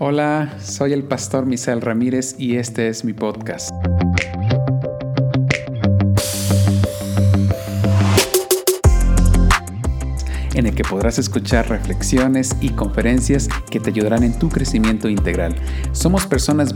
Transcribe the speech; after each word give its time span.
Hola, 0.00 0.54
soy 0.62 0.92
el 0.92 1.02
pastor 1.02 1.44
Misael 1.44 1.80
Ramírez 1.80 2.36
y 2.38 2.54
este 2.54 2.86
es 2.86 3.04
mi 3.04 3.12
podcast. 3.12 3.72
en 10.54 10.66
el 10.66 10.74
que 10.74 10.82
podrás 10.82 11.20
escuchar 11.20 11.68
reflexiones 11.68 12.56
y 12.60 12.70
conferencias 12.70 13.48
que 13.70 13.78
te 13.78 13.90
ayudarán 13.90 14.24
en 14.24 14.36
tu 14.36 14.48
crecimiento 14.48 15.08
integral. 15.08 15.54
Somos 15.92 16.26
personas 16.26 16.72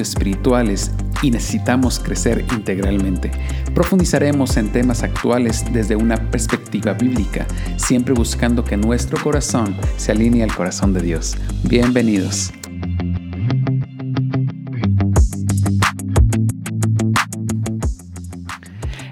espirituales 0.00 0.90
y 1.22 1.30
necesitamos 1.30 2.00
crecer 2.00 2.44
integralmente. 2.52 3.30
Profundizaremos 3.74 4.56
en 4.56 4.72
temas 4.72 5.04
actuales 5.04 5.64
desde 5.72 5.94
una 5.94 6.16
perspectiva 6.30 6.59
bíblica, 6.70 7.46
siempre 7.76 8.14
buscando 8.14 8.64
que 8.64 8.76
nuestro 8.76 9.20
corazón 9.22 9.76
se 9.96 10.12
alinee 10.12 10.44
al 10.44 10.54
corazón 10.54 10.92
de 10.92 11.00
Dios. 11.00 11.36
Bienvenidos. 11.64 12.52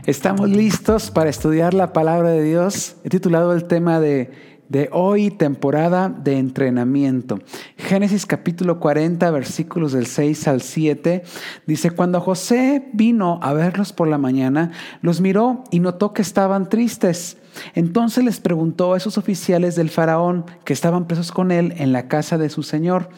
Estamos 0.07 0.49
listos 0.49 1.11
para 1.11 1.29
estudiar 1.29 1.75
la 1.75 1.93
palabra 1.93 2.31
de 2.31 2.43
Dios. 2.43 2.97
He 3.05 3.09
titulado 3.09 3.53
el 3.53 3.65
tema 3.65 3.99
de, 4.01 4.31
de 4.69 4.89
hoy, 4.93 5.31
temporada 5.31 6.09
de 6.09 6.39
entrenamiento. 6.39 7.41
Génesis 7.77 8.25
capítulo 8.25 8.79
40, 8.79 9.31
versículos 9.33 9.93
del 9.93 10.07
6 10.07 10.49
al 10.49 10.63
7, 10.63 11.25
dice, 11.67 11.91
cuando 11.91 12.21
José 12.21 12.89
vino 12.93 13.41
a 13.43 13.53
verlos 13.53 13.93
por 13.93 14.09
la 14.09 14.19
mañana, 14.19 14.71
los 15.03 15.21
miró 15.21 15.65
y 15.71 15.81
notó 15.81 16.13
que 16.13 16.23
estaban 16.23 16.69
tristes. 16.69 17.37
Entonces 17.75 18.25
les 18.25 18.41
preguntó 18.41 18.95
a 18.95 18.97
esos 18.97 19.19
oficiales 19.19 19.77
del 19.77 19.91
faraón 19.91 20.45
que 20.65 20.73
estaban 20.73 21.07
presos 21.07 21.33
con 21.33 21.51
él 21.51 21.75
en 21.77 21.93
la 21.93 22.09
casa 22.09 22.39
de 22.39 22.51
su 22.51 22.63
señor, 22.63 23.09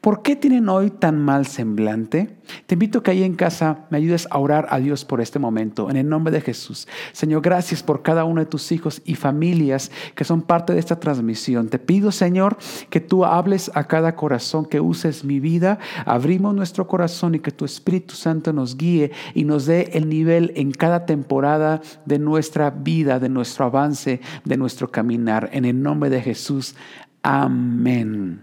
¿por 0.00 0.22
qué 0.22 0.36
tienen 0.36 0.68
hoy 0.68 0.90
tan 0.90 1.18
mal 1.18 1.46
semblante? 1.46 2.36
Te 2.66 2.74
invito 2.74 2.98
a 2.98 3.02
que 3.02 3.10
ahí 3.10 3.24
en 3.24 3.34
casa 3.34 3.86
me 3.90 3.98
ayudes 3.98 4.28
a 4.30 4.38
orar 4.38 4.66
a 4.70 4.78
Dios 4.78 5.04
por 5.04 5.20
este 5.20 5.38
momento, 5.38 5.90
en 5.90 5.96
el 5.96 6.08
nombre 6.08 6.32
de 6.32 6.40
Jesús. 6.40 6.86
Señor, 7.12 7.42
gracias 7.42 7.82
por 7.82 8.02
cada 8.02 8.24
uno 8.24 8.40
de 8.40 8.46
tus 8.46 8.70
hijos 8.70 9.02
y 9.04 9.16
familias 9.16 9.90
que 10.14 10.24
son 10.24 10.42
parte 10.42 10.72
de 10.72 10.78
esta 10.78 11.00
transmisión. 11.00 11.68
Te 11.68 11.78
pido, 11.78 12.12
Señor, 12.12 12.56
que 12.90 13.00
tú 13.00 13.24
hables 13.24 13.70
a 13.74 13.84
cada 13.84 14.14
corazón, 14.14 14.66
que 14.66 14.80
uses 14.80 15.24
mi 15.24 15.40
vida, 15.40 15.78
abrimos 16.04 16.54
nuestro 16.54 16.86
corazón 16.86 17.34
y 17.34 17.40
que 17.40 17.50
tu 17.50 17.64
Espíritu 17.64 18.14
Santo 18.14 18.52
nos 18.52 18.76
guíe 18.76 19.10
y 19.34 19.44
nos 19.44 19.66
dé 19.66 19.90
el 19.94 20.08
nivel 20.08 20.52
en 20.56 20.70
cada 20.70 21.04
temporada 21.04 21.80
de 22.04 22.18
nuestra 22.18 22.70
vida, 22.70 23.18
de 23.18 23.28
nuestro 23.28 23.64
avance 23.64 23.85
de 23.94 24.56
nuestro 24.56 24.90
caminar. 24.90 25.50
En 25.52 25.64
el 25.64 25.82
nombre 25.82 26.10
de 26.10 26.20
Jesús. 26.20 26.74
Amén. 27.22 28.42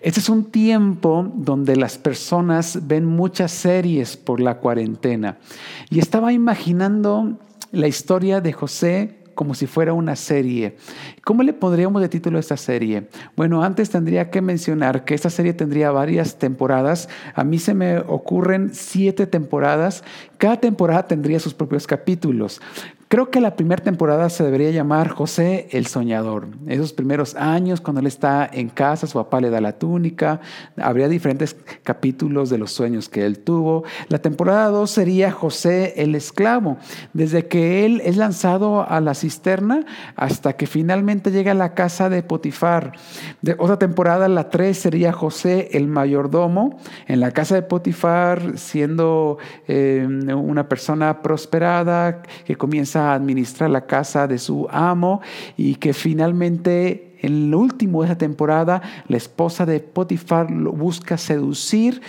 Este 0.00 0.20
es 0.20 0.28
un 0.28 0.50
tiempo 0.50 1.30
donde 1.34 1.76
las 1.76 1.98
personas 1.98 2.86
ven 2.86 3.04
muchas 3.06 3.52
series 3.52 4.16
por 4.16 4.40
la 4.40 4.58
cuarentena. 4.58 5.38
Y 5.90 5.98
estaba 5.98 6.32
imaginando 6.32 7.38
la 7.70 7.88
historia 7.88 8.40
de 8.40 8.52
José 8.52 9.22
como 9.34 9.54
si 9.54 9.66
fuera 9.66 9.92
una 9.92 10.14
serie. 10.14 10.76
¿Cómo 11.24 11.42
le 11.42 11.52
pondríamos 11.52 12.02
de 12.02 12.08
título 12.08 12.36
a 12.36 12.40
esta 12.40 12.56
serie? 12.56 13.08
Bueno, 13.36 13.62
antes 13.62 13.90
tendría 13.90 14.30
que 14.30 14.42
mencionar 14.42 15.04
que 15.04 15.14
esta 15.14 15.30
serie 15.30 15.54
tendría 15.54 15.90
varias 15.90 16.38
temporadas. 16.38 17.08
A 17.34 17.42
mí 17.42 17.58
se 17.58 17.74
me 17.74 17.98
ocurren 17.98 18.74
siete 18.74 19.26
temporadas. 19.26 20.04
Cada 20.38 20.60
temporada 20.60 21.06
tendría 21.06 21.40
sus 21.40 21.54
propios 21.54 21.86
capítulos. 21.86 22.60
Creo 23.12 23.28
que 23.30 23.42
la 23.42 23.56
primera 23.56 23.84
temporada 23.84 24.30
se 24.30 24.42
debería 24.42 24.70
llamar 24.70 25.10
José 25.10 25.68
el 25.72 25.86
Soñador. 25.86 26.48
Esos 26.66 26.94
primeros 26.94 27.34
años, 27.34 27.82
cuando 27.82 28.00
él 28.00 28.06
está 28.06 28.48
en 28.50 28.70
casa, 28.70 29.06
su 29.06 29.18
papá 29.18 29.38
le 29.42 29.50
da 29.50 29.60
la 29.60 29.78
túnica, 29.78 30.40
habría 30.78 31.08
diferentes 31.08 31.54
capítulos 31.82 32.48
de 32.48 32.56
los 32.56 32.72
sueños 32.72 33.10
que 33.10 33.26
él 33.26 33.40
tuvo. 33.40 33.84
La 34.08 34.20
temporada 34.20 34.68
2 34.68 34.90
sería 34.90 35.30
José 35.30 35.92
el 35.98 36.14
Esclavo, 36.14 36.78
desde 37.12 37.48
que 37.48 37.84
él 37.84 38.00
es 38.02 38.16
lanzado 38.16 38.88
a 38.90 38.98
la 39.02 39.12
cisterna 39.12 39.84
hasta 40.16 40.54
que 40.54 40.66
finalmente 40.66 41.30
llega 41.30 41.52
a 41.52 41.54
la 41.54 41.74
casa 41.74 42.08
de 42.08 42.22
Potifar. 42.22 42.92
Otra 43.58 43.78
temporada, 43.78 44.26
la 44.26 44.48
3 44.48 44.74
sería 44.74 45.12
José 45.12 45.68
el 45.72 45.86
Mayordomo, 45.86 46.78
en 47.08 47.20
la 47.20 47.30
casa 47.32 47.56
de 47.56 47.62
Potifar, 47.62 48.56
siendo 48.56 49.36
eh, 49.68 50.02
una 50.34 50.66
persona 50.66 51.20
prosperada 51.20 52.22
que 52.46 52.56
comienza 52.56 53.01
administrar 53.10 53.70
la 53.70 53.86
casa 53.86 54.26
de 54.26 54.38
su 54.38 54.68
amo 54.70 55.20
y 55.56 55.76
que 55.76 55.92
finalmente 55.92 57.16
en 57.20 57.48
el 57.48 57.54
último 57.54 58.02
de 58.02 58.08
esa 58.08 58.18
temporada 58.18 58.82
la 59.08 59.16
esposa 59.16 59.66
de 59.66 59.80
Potifar 59.80 60.50
lo 60.50 60.72
busca 60.72 61.16
seducir 61.16 62.00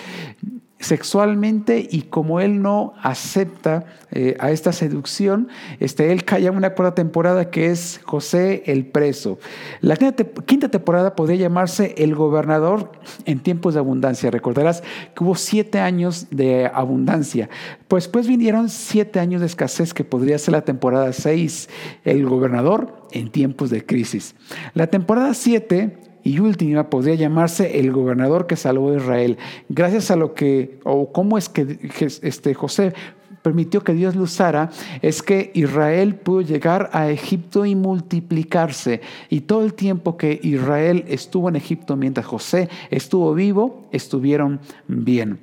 sexualmente 0.84 1.88
y 1.90 2.04
como 2.04 2.40
él 2.40 2.62
no 2.62 2.94
acepta 3.02 3.86
eh, 4.12 4.36
a 4.40 4.52
esta 4.52 4.74
seducción, 4.74 5.48
este, 5.80 6.12
él 6.12 6.26
cae 6.26 6.46
en 6.46 6.56
una 6.56 6.74
cuarta 6.74 6.96
temporada 6.96 7.50
que 7.50 7.72
es 7.72 8.02
José 8.04 8.64
el 8.66 8.86
preso. 8.86 9.40
La 9.82 9.96
quinta 9.96 10.70
temporada 10.70 11.16
podría 11.16 11.38
llamarse 11.38 11.96
El 11.98 12.16
gobernador 12.16 12.92
en 13.26 13.40
tiempos 13.40 13.74
de 13.74 13.80
abundancia. 13.80 14.30
Recordarás 14.30 14.84
que 15.16 15.24
hubo 15.24 15.36
siete 15.36 15.80
años 15.80 16.28
de 16.32 16.70
abundancia. 16.74 17.50
Pues 17.88 18.08
pues 18.08 18.28
vinieron 18.28 18.70
siete 18.70 19.20
años 19.20 19.42
de 19.42 19.48
escasez 19.48 19.94
que 19.94 20.04
podría 20.04 20.38
ser 20.38 20.52
la 20.52 20.66
temporada 20.66 21.14
seis, 21.14 21.70
El 22.04 22.26
gobernador 22.26 23.08
en 23.12 23.32
tiempos 23.32 23.70
de 23.70 23.86
crisis. 23.86 24.36
La 24.74 24.88
temporada 24.88 25.34
siete 25.34 25.98
y 26.24 26.40
última 26.40 26.90
podría 26.90 27.16
llamarse 27.16 27.80
el 27.80 27.92
gobernador 27.92 28.48
que 28.48 28.56
salvó 28.56 28.92
a 28.92 28.98
Israel. 28.98 29.38
Gracias 29.70 30.12
a 30.12 30.16
lo 30.16 30.34
que, 30.34 30.80
o 30.84 31.12
cómo 31.12 31.38
es 31.38 31.50
que 31.50 31.80
este, 32.22 32.54
José 32.54 32.94
permitió 33.42 33.84
que 33.84 33.94
Dios 33.94 34.16
lo 34.16 34.24
usara, 34.24 34.72
es 35.02 35.22
que 35.22 35.52
Israel 35.54 36.16
pudo 36.16 36.42
llegar 36.42 36.90
a 36.94 37.10
Egipto 37.10 37.66
y 37.66 37.76
multiplicarse. 37.76 39.02
Y 39.30 39.42
todo 39.42 39.64
el 39.66 39.74
tiempo 39.74 40.18
que 40.18 40.40
Israel 40.42 41.04
estuvo 41.08 41.50
en 41.50 41.58
Egipto 41.58 41.96
mientras 41.96 42.26
José 42.26 42.70
estuvo 42.90 43.34
vivo, 43.34 43.86
estuvieron 43.92 44.62
bien. 44.88 45.40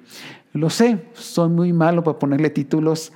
Lo 0.52 0.68
sé, 0.68 1.06
soy 1.12 1.48
muy 1.48 1.72
malo 1.72 2.02
para 2.02 2.18
ponerle 2.18 2.50
títulos 2.50 3.12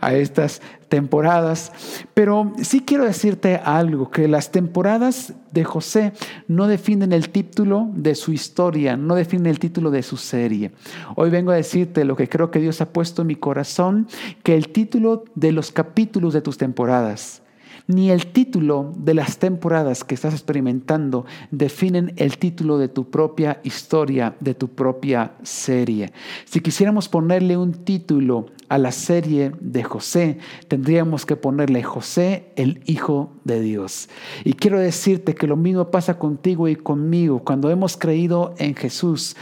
a, 0.00 0.14
estas 0.14 0.60
temporadas, 0.88 1.72
pero 2.12 2.52
sí 2.60 2.80
quiero 2.80 3.04
decirte 3.04 3.56
algo, 3.56 4.10
que 4.10 4.26
las 4.26 4.50
temporadas 4.50 5.32
de 5.52 5.62
José 5.62 6.12
no 6.48 6.66
definen 6.66 7.12
el 7.12 7.28
título 7.28 7.88
de 7.94 8.16
su 8.16 8.32
historia, 8.32 8.96
no 8.96 9.14
definen 9.14 9.46
el 9.46 9.60
título 9.60 9.92
de 9.92 10.02
su 10.02 10.16
serie. 10.16 10.72
Hoy 11.14 11.30
vengo 11.30 11.52
a 11.52 11.56
decirte 11.56 12.04
lo 12.04 12.16
que 12.16 12.28
creo 12.28 12.50
que 12.50 12.58
Dios 12.58 12.80
ha 12.80 12.92
puesto 12.92 13.22
en 13.22 13.28
mi 13.28 13.36
corazón, 13.36 14.08
que 14.42 14.56
el 14.56 14.70
título 14.70 15.22
de 15.36 15.52
los 15.52 15.70
capítulos 15.70 16.34
de 16.34 16.42
tus 16.42 16.58
temporadas 16.58 17.42
ni 17.86 18.10
el 18.10 18.26
título 18.26 18.92
de 18.96 19.14
las 19.14 19.38
temporadas 19.38 20.04
que 20.04 20.14
estás 20.14 20.34
experimentando 20.34 21.24
definen 21.50 22.12
el 22.16 22.38
título 22.38 22.78
de 22.78 22.88
tu 22.88 23.10
propia 23.10 23.60
historia, 23.64 24.36
de 24.40 24.54
tu 24.54 24.68
propia 24.68 25.32
serie. 25.42 26.12
Si 26.44 26.60
quisiéramos 26.60 27.08
ponerle 27.08 27.56
un 27.56 27.72
título 27.72 28.46
a 28.70 28.78
la 28.78 28.92
serie 28.92 29.50
de 29.60 29.82
José, 29.82 30.38
tendríamos 30.68 31.26
que 31.26 31.34
ponerle 31.34 31.82
José, 31.82 32.52
el 32.54 32.80
Hijo 32.86 33.32
de 33.42 33.60
Dios. 33.60 34.08
Y 34.44 34.52
quiero 34.52 34.78
decirte 34.78 35.34
que 35.34 35.48
lo 35.48 35.56
mismo 35.56 35.90
pasa 35.90 36.20
contigo 36.20 36.68
y 36.68 36.76
conmigo 36.76 37.40
cuando 37.40 37.68
hemos 37.68 37.96
creído 37.96 38.54
en 38.58 38.76
Jesús. 38.76 39.36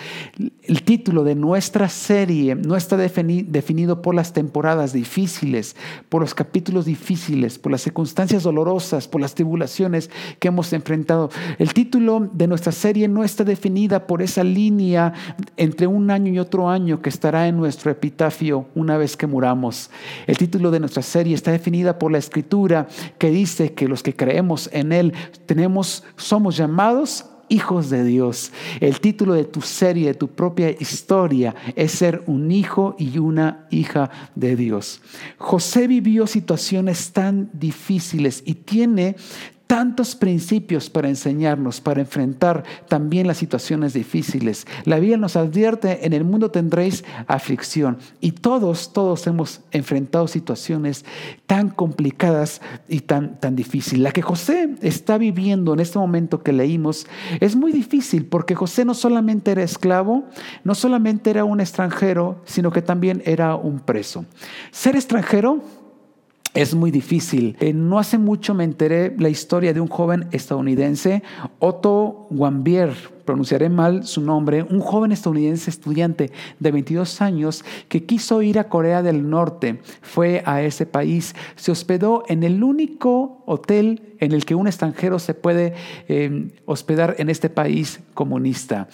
El 0.62 0.82
título 0.82 1.24
de 1.24 1.34
nuestra 1.34 1.90
serie 1.90 2.54
no 2.54 2.74
está 2.74 2.96
definido 2.96 4.00
por 4.00 4.14
las 4.14 4.32
temporadas 4.32 4.94
difíciles, 4.94 5.76
por 6.08 6.22
los 6.22 6.34
capítulos 6.34 6.86
difíciles, 6.86 7.58
por 7.58 7.70
las 7.70 7.82
circunstancias 7.82 8.44
dolorosas, 8.44 9.08
por 9.08 9.20
las 9.20 9.34
tribulaciones 9.34 10.08
que 10.38 10.48
hemos 10.48 10.72
enfrentado. 10.72 11.28
El 11.58 11.74
título 11.74 12.30
de 12.32 12.46
nuestra 12.46 12.72
serie 12.72 13.08
no 13.08 13.24
está 13.24 13.44
definida 13.44 14.06
por 14.06 14.22
esa 14.22 14.42
línea 14.42 15.12
entre 15.58 15.86
un 15.86 16.10
año 16.10 16.32
y 16.32 16.38
otro 16.38 16.70
año 16.70 17.02
que 17.02 17.10
estará 17.10 17.46
en 17.46 17.58
nuestro 17.58 17.90
epitafio 17.90 18.68
una 18.74 18.96
vez 18.96 19.17
que 19.18 19.26
muramos. 19.26 19.90
El 20.26 20.38
título 20.38 20.70
de 20.70 20.80
nuestra 20.80 21.02
serie 21.02 21.34
está 21.34 21.52
definida 21.52 21.98
por 21.98 22.10
la 22.10 22.16
escritura 22.18 22.88
que 23.18 23.28
dice 23.30 23.74
que 23.74 23.88
los 23.88 24.02
que 24.02 24.16
creemos 24.16 24.70
en 24.72 24.92
Él 24.92 25.12
tenemos, 25.44 26.04
somos 26.16 26.56
llamados 26.56 27.26
hijos 27.48 27.90
de 27.90 28.04
Dios. 28.04 28.52
El 28.80 29.00
título 29.00 29.34
de 29.34 29.44
tu 29.44 29.60
serie, 29.60 30.08
de 30.08 30.14
tu 30.14 30.28
propia 30.28 30.70
historia, 30.70 31.54
es 31.76 31.92
ser 31.92 32.22
un 32.26 32.50
hijo 32.50 32.94
y 32.98 33.18
una 33.18 33.66
hija 33.70 34.10
de 34.34 34.56
Dios. 34.56 35.00
José 35.38 35.86
vivió 35.86 36.26
situaciones 36.26 37.12
tan 37.12 37.50
difíciles 37.52 38.42
y 38.44 38.54
tiene 38.54 39.16
tantos 39.68 40.16
principios 40.16 40.88
para 40.88 41.10
enseñarnos, 41.10 41.82
para 41.82 42.00
enfrentar 42.00 42.64
también 42.88 43.26
las 43.26 43.36
situaciones 43.36 43.92
difíciles. 43.92 44.66
La 44.84 44.98
Biblia 44.98 45.18
nos 45.18 45.36
advierte, 45.36 46.06
en 46.06 46.14
el 46.14 46.24
mundo 46.24 46.50
tendréis 46.50 47.04
aflicción. 47.26 47.98
Y 48.20 48.32
todos, 48.32 48.94
todos 48.94 49.26
hemos 49.26 49.60
enfrentado 49.70 50.26
situaciones 50.26 51.04
tan 51.46 51.68
complicadas 51.68 52.62
y 52.88 53.00
tan, 53.00 53.38
tan 53.40 53.56
difíciles. 53.56 54.02
La 54.02 54.12
que 54.12 54.22
José 54.22 54.74
está 54.80 55.18
viviendo 55.18 55.74
en 55.74 55.80
este 55.80 55.98
momento 55.98 56.42
que 56.42 56.54
leímos 56.54 57.06
es 57.38 57.54
muy 57.54 57.70
difícil 57.70 58.24
porque 58.24 58.54
José 58.54 58.86
no 58.86 58.94
solamente 58.94 59.50
era 59.50 59.62
esclavo, 59.62 60.24
no 60.64 60.74
solamente 60.74 61.28
era 61.28 61.44
un 61.44 61.60
extranjero, 61.60 62.40
sino 62.46 62.72
que 62.72 62.80
también 62.80 63.22
era 63.26 63.54
un 63.54 63.80
preso. 63.80 64.24
Ser 64.70 64.96
extranjero 64.96 65.62
es 66.58 66.74
muy 66.74 66.90
difícil. 66.90 67.56
Eh, 67.60 67.72
no 67.72 68.00
hace 68.00 68.18
mucho 68.18 68.52
me 68.52 68.64
enteré 68.64 69.14
la 69.16 69.28
historia 69.28 69.72
de 69.72 69.80
un 69.80 69.86
joven 69.86 70.26
estadounidense, 70.32 71.22
Otto 71.60 72.26
Wambier, 72.30 72.90
pronunciaré 73.24 73.68
mal 73.68 74.04
su 74.04 74.20
nombre, 74.20 74.64
un 74.64 74.80
joven 74.80 75.12
estadounidense 75.12 75.70
estudiante 75.70 76.32
de 76.58 76.72
22 76.72 77.20
años 77.20 77.64
que 77.88 78.04
quiso 78.06 78.42
ir 78.42 78.58
a 78.58 78.68
Corea 78.68 79.02
del 79.02 79.30
Norte. 79.30 79.80
Fue 80.02 80.42
a 80.46 80.62
ese 80.62 80.84
país, 80.84 81.36
se 81.54 81.70
hospedó 81.70 82.24
en 82.26 82.42
el 82.42 82.64
único 82.64 83.44
hotel 83.46 84.16
en 84.18 84.32
el 84.32 84.44
que 84.44 84.56
un 84.56 84.66
extranjero 84.66 85.20
se 85.20 85.34
puede 85.34 85.74
eh, 86.08 86.48
hospedar 86.64 87.14
en 87.18 87.30
este 87.30 87.50
país 87.50 88.00
comunista 88.14 88.88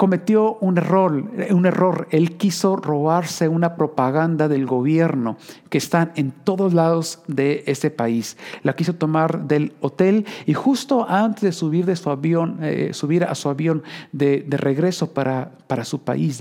cometió 0.00 0.56
un 0.62 0.78
error, 0.78 1.24
un 1.50 1.66
error. 1.66 2.08
Él 2.10 2.38
quiso 2.38 2.76
robarse 2.76 3.48
una 3.48 3.76
propaganda 3.76 4.48
del 4.48 4.64
gobierno 4.64 5.36
que 5.68 5.76
está 5.76 6.12
en 6.16 6.30
todos 6.30 6.72
lados 6.72 7.18
de 7.26 7.64
ese 7.66 7.90
país. 7.90 8.38
La 8.62 8.74
quiso 8.74 8.94
tomar 8.94 9.46
del 9.46 9.74
hotel 9.82 10.24
y 10.46 10.54
justo 10.54 11.06
antes 11.06 11.42
de 11.42 11.52
subir 11.52 11.84
de 11.84 11.96
su 11.96 12.08
avión, 12.08 12.60
eh, 12.62 12.94
subir 12.94 13.24
a 13.24 13.34
su 13.34 13.50
avión 13.50 13.82
de, 14.10 14.46
regreso 14.48 15.12
para, 15.12 15.50
para, 15.66 15.84
su 15.84 16.00
país, 16.00 16.40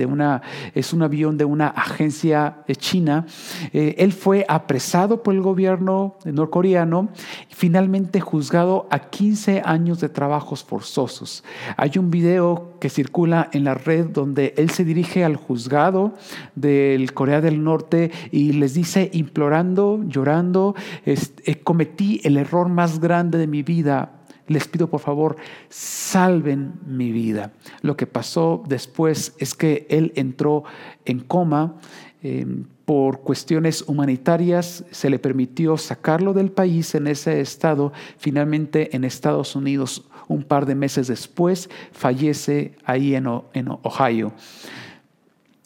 es 0.73 0.93
un 0.93 1.03
avión 1.03 1.37
de 1.37 1.43
una 1.43 1.67
agencia 1.67 2.59
eh, 2.65 2.77
china, 2.77 3.25
eh, 3.73 3.95
él 3.97 4.13
fue 4.13 4.45
apresado 4.47 5.21
por 5.21 5.35
el 5.35 5.41
gobierno 5.41 6.15
norcoreano 6.23 7.09
y 7.51 7.53
finalmente 7.53 8.21
juzgado 8.21 8.87
a 8.89 8.99
15 8.99 9.63
años 9.65 9.99
de 9.99 10.07
trabajos 10.07 10.63
forzosos. 10.63 11.43
Hay 11.75 11.91
un 11.97 12.09
video 12.09 12.78
que 12.79 12.89
circula 12.89 13.49
en 13.53 13.63
la 13.63 13.73
red 13.73 14.07
donde 14.07 14.53
él 14.57 14.69
se 14.69 14.83
dirige 14.83 15.23
al 15.23 15.35
juzgado 15.35 16.13
del 16.55 17.13
Corea 17.13 17.41
del 17.41 17.63
Norte 17.63 18.11
y 18.31 18.53
les 18.53 18.73
dice, 18.73 19.09
implorando, 19.13 20.03
llorando, 20.07 20.75
este, 21.05 21.61
cometí 21.61 22.21
el 22.23 22.37
error 22.37 22.69
más 22.69 22.99
grande 22.99 23.37
de 23.37 23.47
mi 23.47 23.63
vida. 23.63 24.13
Les 24.47 24.67
pido 24.67 24.89
por 24.89 24.99
favor, 24.99 25.35
salven 25.69 26.73
mi 26.87 27.11
vida. 27.11 27.53
Lo 27.81 27.95
que 27.95 28.07
pasó 28.07 28.63
después 28.67 29.35
es 29.37 29.53
que 29.53 29.85
él 29.89 30.11
entró 30.15 30.63
en 31.05 31.19
coma. 31.19 31.75
Em, 32.21 32.65
por 32.89 33.21
cuestiones 33.21 33.83
humanitarias 33.85 34.83
se 34.89 35.11
le 35.11 35.19
permitió 35.19 35.77
sacarlo 35.77 36.33
del 36.33 36.49
país 36.49 36.95
en 36.95 37.05
ese 37.05 37.39
estado. 37.39 37.93
Finalmente 38.17 38.95
en 38.95 39.03
Estados 39.03 39.55
Unidos 39.55 40.09
un 40.27 40.41
par 40.41 40.65
de 40.65 40.73
meses 40.73 41.05
después 41.05 41.69
fallece 41.91 42.73
ahí 42.83 43.13
en, 43.13 43.27
Ohio. 43.27 44.33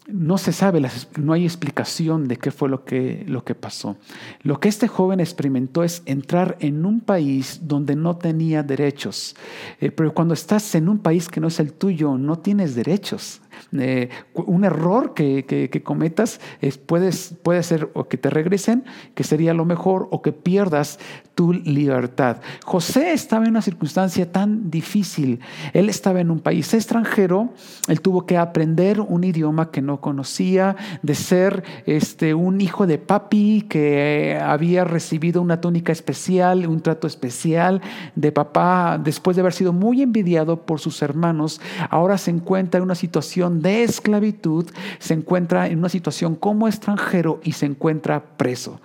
No 0.05 0.37
se 0.37 0.51
sabe, 0.51 0.81
no 1.15 1.31
hay 1.31 1.45
explicación 1.45 2.27
de 2.27 2.35
qué 2.35 2.51
fue 2.51 2.67
lo 2.67 2.83
que, 2.83 3.23
lo 3.25 3.45
que 3.45 3.55
pasó. 3.55 3.95
Lo 4.41 4.59
que 4.59 4.67
este 4.67 4.89
joven 4.89 5.21
experimentó 5.21 5.85
es 5.85 6.03
entrar 6.05 6.57
en 6.59 6.85
un 6.85 6.99
país 6.99 7.61
donde 7.63 7.95
no 7.95 8.17
tenía 8.17 8.63
derechos. 8.63 9.37
Eh, 9.79 9.91
pero 9.91 10.13
cuando 10.13 10.33
estás 10.33 10.75
en 10.75 10.89
un 10.89 10.99
país 10.99 11.29
que 11.29 11.39
no 11.39 11.47
es 11.47 11.61
el 11.61 11.71
tuyo, 11.71 12.17
no 12.17 12.39
tienes 12.39 12.75
derechos. 12.75 13.39
Eh, 13.77 14.09
un 14.33 14.65
error 14.65 15.13
que, 15.13 15.81
cometas 15.83 16.39
es, 16.61 16.77
puedes, 16.77 17.35
puede 17.41 17.63
ser 17.63 17.89
o 17.93 18.07
que 18.07 18.17
te 18.17 18.29
regresen, 18.29 18.83
que 19.15 19.23
sería 19.23 19.53
lo 19.53 19.65
mejor, 19.65 20.07
o 20.11 20.21
que 20.21 20.31
pierdas 20.31 20.99
tu 21.35 21.53
libertad. 21.53 22.37
José 22.63 23.13
estaba 23.13 23.45
en 23.45 23.51
una 23.51 23.61
circunstancia 23.61 24.31
tan 24.31 24.69
difícil. 24.69 25.39
Él 25.73 25.89
estaba 25.89 26.21
en 26.21 26.29
un 26.29 26.39
país 26.39 26.73
extranjero, 26.73 27.53
él 27.87 28.01
tuvo 28.01 28.25
que 28.25 28.37
aprender 28.37 28.99
un 28.99 29.23
idioma 29.23 29.71
que 29.71 29.81
no 29.81 29.99
conocía, 29.99 30.75
de 31.01 31.15
ser 31.15 31.63
este, 31.85 32.33
un 32.33 32.61
hijo 32.61 32.85
de 32.85 32.97
papi 32.97 33.65
que 33.67 34.39
había 34.41 34.83
recibido 34.83 35.41
una 35.41 35.61
túnica 35.61 35.91
especial, 35.91 36.67
un 36.67 36.81
trato 36.81 37.07
especial 37.07 37.81
de 38.15 38.31
papá, 38.31 38.99
después 39.03 39.35
de 39.35 39.41
haber 39.41 39.53
sido 39.53 39.73
muy 39.73 40.01
envidiado 40.01 40.65
por 40.65 40.79
sus 40.79 41.01
hermanos, 41.01 41.61
ahora 41.89 42.17
se 42.17 42.31
encuentra 42.31 42.77
en 42.77 42.83
una 42.83 42.95
situación 42.95 43.52
de 43.61 43.83
esclavitud, 43.83 44.69
se 44.99 45.13
encuentra 45.13 45.67
en 45.67 45.79
una 45.79 45.89
situación 45.89 46.35
como 46.35 46.67
extranjero 46.67 47.39
y 47.43 47.53
se 47.53 47.65
encuentra 47.65 48.23
preso. 48.37 48.79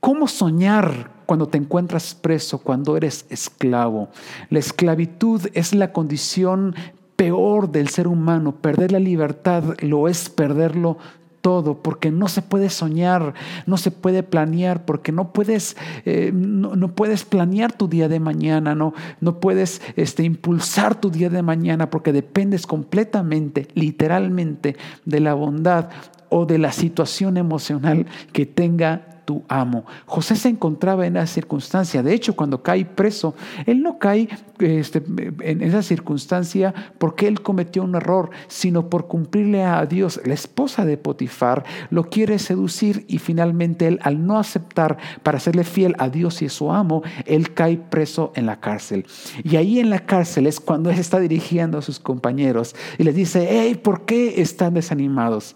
¿Cómo 0.00 0.26
soñar 0.26 1.10
cuando 1.26 1.46
te 1.46 1.58
encuentras 1.58 2.14
preso, 2.14 2.58
cuando 2.58 2.96
eres 2.96 3.24
esclavo? 3.30 4.08
La 4.50 4.58
esclavitud 4.58 5.48
es 5.54 5.74
la 5.74 5.92
condición 5.92 6.74
peor 7.14 7.70
del 7.70 7.88
ser 7.88 8.08
humano. 8.08 8.56
Perder 8.56 8.90
la 8.90 8.98
libertad 8.98 9.62
lo 9.80 10.08
es 10.08 10.28
perderlo 10.28 10.98
todo, 11.42 11.82
porque 11.82 12.10
no 12.10 12.28
se 12.28 12.40
puede 12.40 12.70
soñar, 12.70 13.34
no 13.66 13.76
se 13.76 13.90
puede 13.90 14.22
planear, 14.22 14.84
porque 14.86 15.12
no 15.12 15.32
puedes, 15.32 15.76
eh, 16.06 16.30
no, 16.32 16.94
puedes 16.94 17.24
planear 17.24 17.72
tu 17.72 17.88
día 17.88 18.08
de 18.08 18.20
mañana, 18.20 18.74
no, 18.74 18.94
no 19.20 19.40
puedes 19.40 19.82
este, 19.96 20.22
impulsar 20.22 20.98
tu 20.98 21.10
día 21.10 21.28
de 21.28 21.42
mañana, 21.42 21.90
porque 21.90 22.12
dependes 22.12 22.66
completamente, 22.66 23.68
literalmente, 23.74 24.76
de 25.04 25.20
la 25.20 25.34
bondad 25.34 25.90
o 26.30 26.46
de 26.46 26.58
la 26.58 26.72
situación 26.72 27.36
emocional 27.36 28.06
que 28.32 28.46
tenga 28.46 29.11
tu 29.24 29.44
amo. 29.48 29.84
José 30.06 30.36
se 30.36 30.48
encontraba 30.48 31.06
en 31.06 31.16
esa 31.16 31.26
circunstancia. 31.26 32.02
De 32.02 32.14
hecho, 32.14 32.34
cuando 32.34 32.62
cae 32.62 32.84
preso, 32.84 33.34
él 33.66 33.82
no 33.82 33.98
cae 33.98 34.28
este, 34.58 35.02
en 35.40 35.62
esa 35.62 35.82
circunstancia 35.82 36.74
porque 36.98 37.28
él 37.28 37.42
cometió 37.42 37.82
un 37.82 37.94
error, 37.94 38.30
sino 38.48 38.88
por 38.88 39.08
cumplirle 39.08 39.64
a 39.64 39.84
Dios. 39.86 40.20
La 40.24 40.34
esposa 40.34 40.84
de 40.84 40.96
Potifar 40.96 41.64
lo 41.90 42.08
quiere 42.08 42.38
seducir 42.38 43.04
y 43.08 43.18
finalmente 43.18 43.86
él, 43.86 43.98
al 44.02 44.26
no 44.26 44.38
aceptar 44.38 44.98
para 45.22 45.40
serle 45.40 45.64
fiel 45.64 45.94
a 45.98 46.08
Dios 46.08 46.42
y 46.42 46.46
a 46.46 46.50
su 46.50 46.72
amo, 46.72 47.02
él 47.26 47.54
cae 47.54 47.76
preso 47.76 48.32
en 48.34 48.46
la 48.46 48.60
cárcel. 48.60 49.06
Y 49.42 49.56
ahí 49.56 49.78
en 49.78 49.90
la 49.90 50.00
cárcel 50.00 50.46
es 50.46 50.60
cuando 50.60 50.90
él 50.90 50.98
está 50.98 51.20
dirigiendo 51.20 51.78
a 51.78 51.82
sus 51.82 51.98
compañeros 51.98 52.74
y 52.98 53.04
les 53.04 53.14
dice, 53.14 53.46
hey, 53.50 53.74
¿por 53.74 54.04
qué 54.04 54.40
están 54.40 54.74
desanimados? 54.74 55.54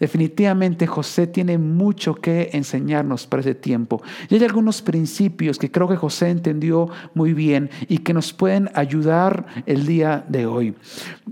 Definitivamente 0.00 0.86
José 0.86 1.26
tiene 1.26 1.58
mucho 1.58 2.14
que 2.14 2.50
enseñarnos 2.52 3.26
para 3.26 3.40
ese 3.40 3.54
tiempo. 3.54 4.00
Y 4.28 4.36
hay 4.36 4.44
algunos 4.44 4.80
principios 4.80 5.58
que 5.58 5.70
creo 5.70 5.88
que 5.88 5.96
José 5.96 6.30
entendió 6.30 6.88
muy 7.14 7.32
bien 7.32 7.70
y 7.88 7.98
que 7.98 8.14
nos 8.14 8.32
pueden 8.32 8.70
ayudar 8.74 9.46
el 9.66 9.86
día 9.86 10.24
de 10.28 10.46
hoy. 10.46 10.74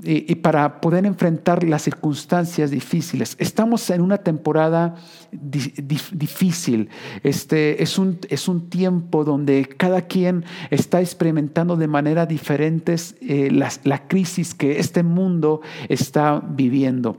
Y, 0.02 0.34
para 0.36 0.80
poder 0.80 1.06
enfrentar 1.06 1.64
las 1.64 1.82
circunstancias 1.82 2.70
difíciles. 2.70 3.36
Estamos 3.38 3.88
en 3.90 4.00
una 4.00 4.18
temporada 4.18 4.96
difícil. 5.32 6.88
Este, 7.22 7.82
es, 7.82 7.98
un, 7.98 8.18
es 8.28 8.48
un 8.48 8.68
tiempo 8.68 9.24
donde 9.24 9.68
cada 9.76 10.02
quien 10.02 10.44
está 10.70 11.00
experimentando 11.00 11.76
de 11.76 11.88
manera 11.88 12.26
diferentes 12.26 13.16
eh, 13.20 13.50
la 13.50 14.08
crisis 14.08 14.54
que 14.54 14.78
este 14.78 15.02
mundo 15.02 15.60
está 15.88 16.42
viviendo. 16.46 17.18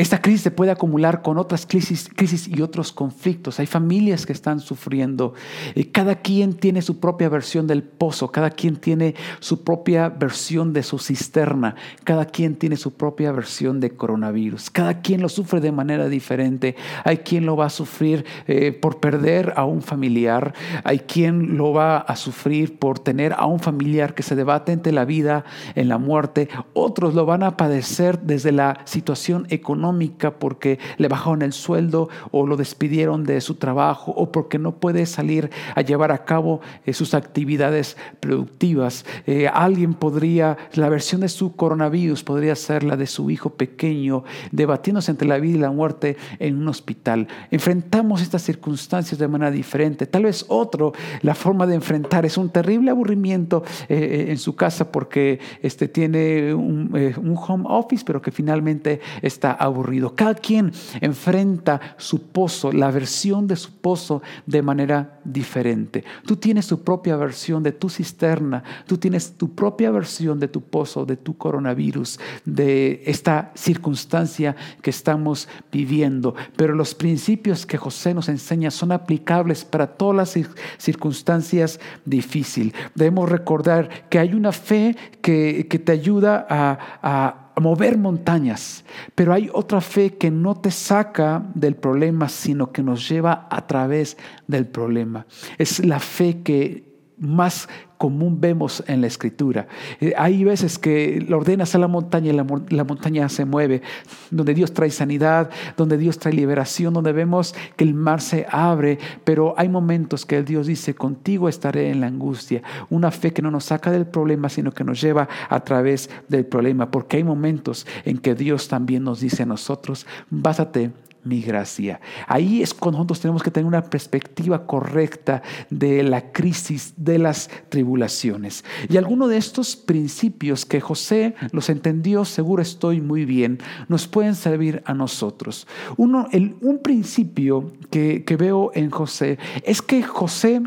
esta 0.00 0.22
crisis 0.22 0.40
se 0.40 0.50
puede 0.50 0.70
acumular 0.70 1.20
con 1.20 1.36
otras 1.36 1.66
crisis, 1.66 2.08
crisis 2.16 2.48
y 2.48 2.62
otros 2.62 2.90
conflictos. 2.90 3.60
Hay 3.60 3.66
familias 3.66 4.24
que 4.24 4.32
están 4.32 4.60
sufriendo. 4.60 5.34
Eh, 5.74 5.90
cada 5.90 6.14
quien 6.14 6.54
tiene 6.54 6.80
su 6.80 7.00
propia 7.00 7.28
versión 7.28 7.66
del 7.66 7.82
pozo, 7.82 8.32
cada 8.32 8.48
quien 8.48 8.76
tiene 8.76 9.14
su 9.40 9.62
propia 9.62 10.08
versión 10.08 10.72
de 10.72 10.84
su 10.84 10.98
cisterna, 10.98 11.74
cada 12.02 12.24
quien 12.24 12.56
tiene 12.56 12.76
su 12.76 12.94
propia 12.94 13.30
versión 13.32 13.78
de 13.78 13.90
coronavirus. 13.90 14.70
Cada 14.70 15.02
quien 15.02 15.20
lo 15.20 15.28
sufre 15.28 15.60
de 15.60 15.70
manera 15.70 16.08
diferente. 16.08 16.76
Hay 17.04 17.18
quien 17.18 17.44
lo 17.44 17.56
va 17.56 17.66
a 17.66 17.70
sufrir 17.70 18.24
eh, 18.46 18.72
por 18.72 19.00
perder 19.00 19.52
a 19.56 19.66
un 19.66 19.82
familiar, 19.82 20.54
hay 20.82 21.00
quien 21.00 21.58
lo 21.58 21.74
va 21.74 21.98
a 21.98 22.16
sufrir 22.16 22.78
por 22.78 22.98
tener 22.98 23.34
a 23.34 23.44
un 23.44 23.60
familiar 23.60 24.14
que 24.14 24.22
se 24.22 24.34
debate 24.34 24.72
entre 24.72 24.92
la 24.92 25.04
vida 25.04 25.44
y 25.74 25.84
la 25.84 25.98
muerte. 25.98 26.48
Otros 26.72 27.12
lo 27.12 27.26
van 27.26 27.42
a 27.42 27.58
padecer 27.58 28.20
desde 28.20 28.50
la 28.50 28.80
situación 28.86 29.46
económica 29.50 29.89
económica 29.90 30.30
porque 30.38 30.78
le 30.98 31.08
bajaron 31.08 31.42
el 31.42 31.52
sueldo 31.52 32.08
o 32.30 32.46
lo 32.46 32.56
despidieron 32.56 33.24
de 33.24 33.40
su 33.40 33.54
trabajo 33.54 34.12
o 34.12 34.30
porque 34.30 34.58
no 34.58 34.72
puede 34.72 35.04
salir 35.06 35.50
a 35.74 35.82
llevar 35.82 36.12
a 36.12 36.24
cabo 36.24 36.60
eh, 36.86 36.92
sus 36.92 37.14
actividades 37.14 37.96
productivas. 38.20 39.04
Eh, 39.26 39.48
alguien 39.48 39.94
podría, 39.94 40.56
la 40.74 40.88
versión 40.88 41.22
de 41.22 41.28
su 41.28 41.56
coronavirus 41.56 42.22
podría 42.22 42.54
ser 42.54 42.84
la 42.84 42.96
de 42.96 43.06
su 43.06 43.30
hijo 43.30 43.50
pequeño, 43.50 44.22
debatiéndose 44.52 45.10
entre 45.10 45.26
la 45.26 45.38
vida 45.38 45.56
y 45.56 45.60
la 45.60 45.70
muerte 45.70 46.16
en 46.38 46.56
un 46.56 46.68
hospital. 46.68 47.26
Enfrentamos 47.50 48.22
estas 48.22 48.42
circunstancias 48.42 49.18
de 49.18 49.28
manera 49.28 49.50
diferente. 49.50 50.06
Tal 50.06 50.24
vez 50.24 50.44
otro, 50.48 50.92
la 51.22 51.34
forma 51.34 51.66
de 51.66 51.74
enfrentar 51.74 52.24
es 52.24 52.36
un 52.36 52.50
terrible 52.50 52.90
aburrimiento 52.90 53.64
eh, 53.88 54.26
en 54.28 54.38
su 54.38 54.54
casa 54.54 54.92
porque 54.92 55.40
este, 55.62 55.88
tiene 55.88 56.54
un, 56.54 56.90
un 57.16 57.36
home 57.36 57.64
office, 57.66 58.04
pero 58.06 58.22
que 58.22 58.30
finalmente 58.30 59.00
está 59.22 59.52
aburrido. 59.52 59.79
Cada 60.14 60.34
quien 60.34 60.72
enfrenta 61.00 61.80
su 61.96 62.22
pozo, 62.22 62.72
la 62.72 62.90
versión 62.90 63.46
de 63.46 63.56
su 63.56 63.72
pozo 63.72 64.22
de 64.46 64.62
manera 64.62 65.20
diferente. 65.24 66.04
Tú 66.26 66.36
tienes 66.36 66.66
tu 66.66 66.82
propia 66.82 67.16
versión 67.16 67.62
de 67.62 67.72
tu 67.72 67.88
cisterna, 67.88 68.62
tú 68.86 68.98
tienes 68.98 69.32
tu 69.32 69.54
propia 69.54 69.90
versión 69.90 70.38
de 70.38 70.48
tu 70.48 70.60
pozo, 70.60 71.04
de 71.04 71.16
tu 71.16 71.36
coronavirus, 71.36 72.20
de 72.44 73.02
esta 73.06 73.52
circunstancia 73.54 74.56
que 74.82 74.90
estamos 74.90 75.48
viviendo. 75.72 76.34
Pero 76.56 76.74
los 76.74 76.94
principios 76.94 77.66
que 77.66 77.78
José 77.78 78.14
nos 78.14 78.28
enseña 78.28 78.70
son 78.70 78.92
aplicables 78.92 79.64
para 79.64 79.86
todas 79.86 80.16
las 80.16 80.46
circunstancias 80.78 81.80
difíciles. 82.04 82.74
Debemos 82.94 83.28
recordar 83.28 84.08
que 84.08 84.18
hay 84.18 84.34
una 84.34 84.52
fe 84.52 84.96
que, 85.22 85.64
te 85.70 85.92
ayuda 85.92 86.46
a 86.50 87.49
mover 87.60 87.98
montañas, 87.98 88.84
pero 89.14 89.32
hay 89.32 89.50
otra 89.52 89.80
fe 89.80 90.16
que 90.16 90.30
no 90.30 90.54
te 90.56 90.70
saca 90.70 91.44
del 91.54 91.76
problema, 91.76 92.28
sino 92.28 92.72
que 92.72 92.82
nos 92.82 93.08
lleva 93.08 93.46
a 93.50 93.66
través 93.66 94.16
del 94.46 94.66
problema. 94.66 95.26
Es 95.58 95.84
la 95.84 96.00
fe 96.00 96.42
que 96.42 96.90
más 97.18 97.68
común 98.00 98.40
vemos 98.40 98.82
en 98.86 99.02
la 99.02 99.08
escritura. 99.08 99.68
Eh, 100.00 100.14
hay 100.16 100.42
veces 100.42 100.78
que 100.78 101.28
ordenas 101.30 101.74
a 101.74 101.78
la 101.78 101.86
montaña 101.86 102.32
y 102.32 102.34
la, 102.34 102.46
la, 102.70 102.84
montaña 102.84 103.28
se 103.28 103.44
mueve, 103.44 103.82
donde 104.30 104.54
Dios 104.54 104.72
trae 104.72 104.90
sanidad, 104.90 105.50
donde 105.76 105.98
Dios 105.98 106.18
trae 106.18 106.32
liberación, 106.32 106.94
donde 106.94 107.12
vemos 107.12 107.54
que 107.76 107.84
el 107.84 107.92
mar 107.92 108.22
se 108.22 108.46
abre, 108.50 108.98
pero 109.22 109.52
hay 109.58 109.68
momentos 109.68 110.24
que 110.24 110.38
el 110.38 110.46
Dios 110.46 110.66
dice, 110.66 110.94
contigo 110.94 111.46
estaré 111.46 111.90
en 111.90 112.00
la 112.00 112.06
angustia. 112.06 112.62
Una 112.88 113.10
fe 113.10 113.34
que 113.34 113.42
no 113.42 113.50
nos 113.50 113.64
saca 113.66 113.90
del 113.90 114.06
problema, 114.06 114.48
sino 114.48 114.72
que 114.72 114.82
nos 114.82 114.98
lleva 114.98 115.28
a 115.50 115.60
través 115.60 116.08
del 116.26 116.46
problema, 116.46 116.90
porque 116.90 117.18
hay 117.18 117.24
momentos 117.24 117.86
en 118.06 118.16
que 118.16 118.34
Dios 118.34 118.68
también 118.68 119.04
nos 119.04 119.20
dice 119.20 119.42
a 119.42 119.46
nosotros, 119.46 120.06
básate 120.30 120.90
mi 121.24 121.42
gracia. 121.42 122.00
Ahí 122.26 122.62
es 122.62 122.72
cuando 122.74 122.98
nosotros 122.98 123.20
tenemos 123.20 123.42
que 123.42 123.50
tener 123.50 123.66
una 123.66 123.84
perspectiva 123.84 124.66
correcta 124.66 125.42
de 125.68 126.02
la 126.02 126.32
crisis, 126.32 126.94
de 126.96 127.18
las 127.18 127.50
tribulaciones. 127.68 128.64
Y 128.88 128.96
algunos 128.96 129.28
de 129.30 129.36
estos 129.36 129.76
principios 129.76 130.64
que 130.64 130.80
José 130.80 131.34
los 131.52 131.68
entendió, 131.68 132.24
seguro 132.24 132.62
estoy 132.62 133.00
muy 133.00 133.24
bien, 133.24 133.58
nos 133.88 134.06
pueden 134.06 134.34
servir 134.34 134.82
a 134.86 134.94
nosotros. 134.94 135.66
Uno, 135.96 136.28
un 136.32 136.78
principio 136.82 137.72
que 137.90 138.36
veo 138.38 138.70
en 138.74 138.90
José 138.90 139.38
es 139.64 139.82
que 139.82 140.02
José 140.02 140.62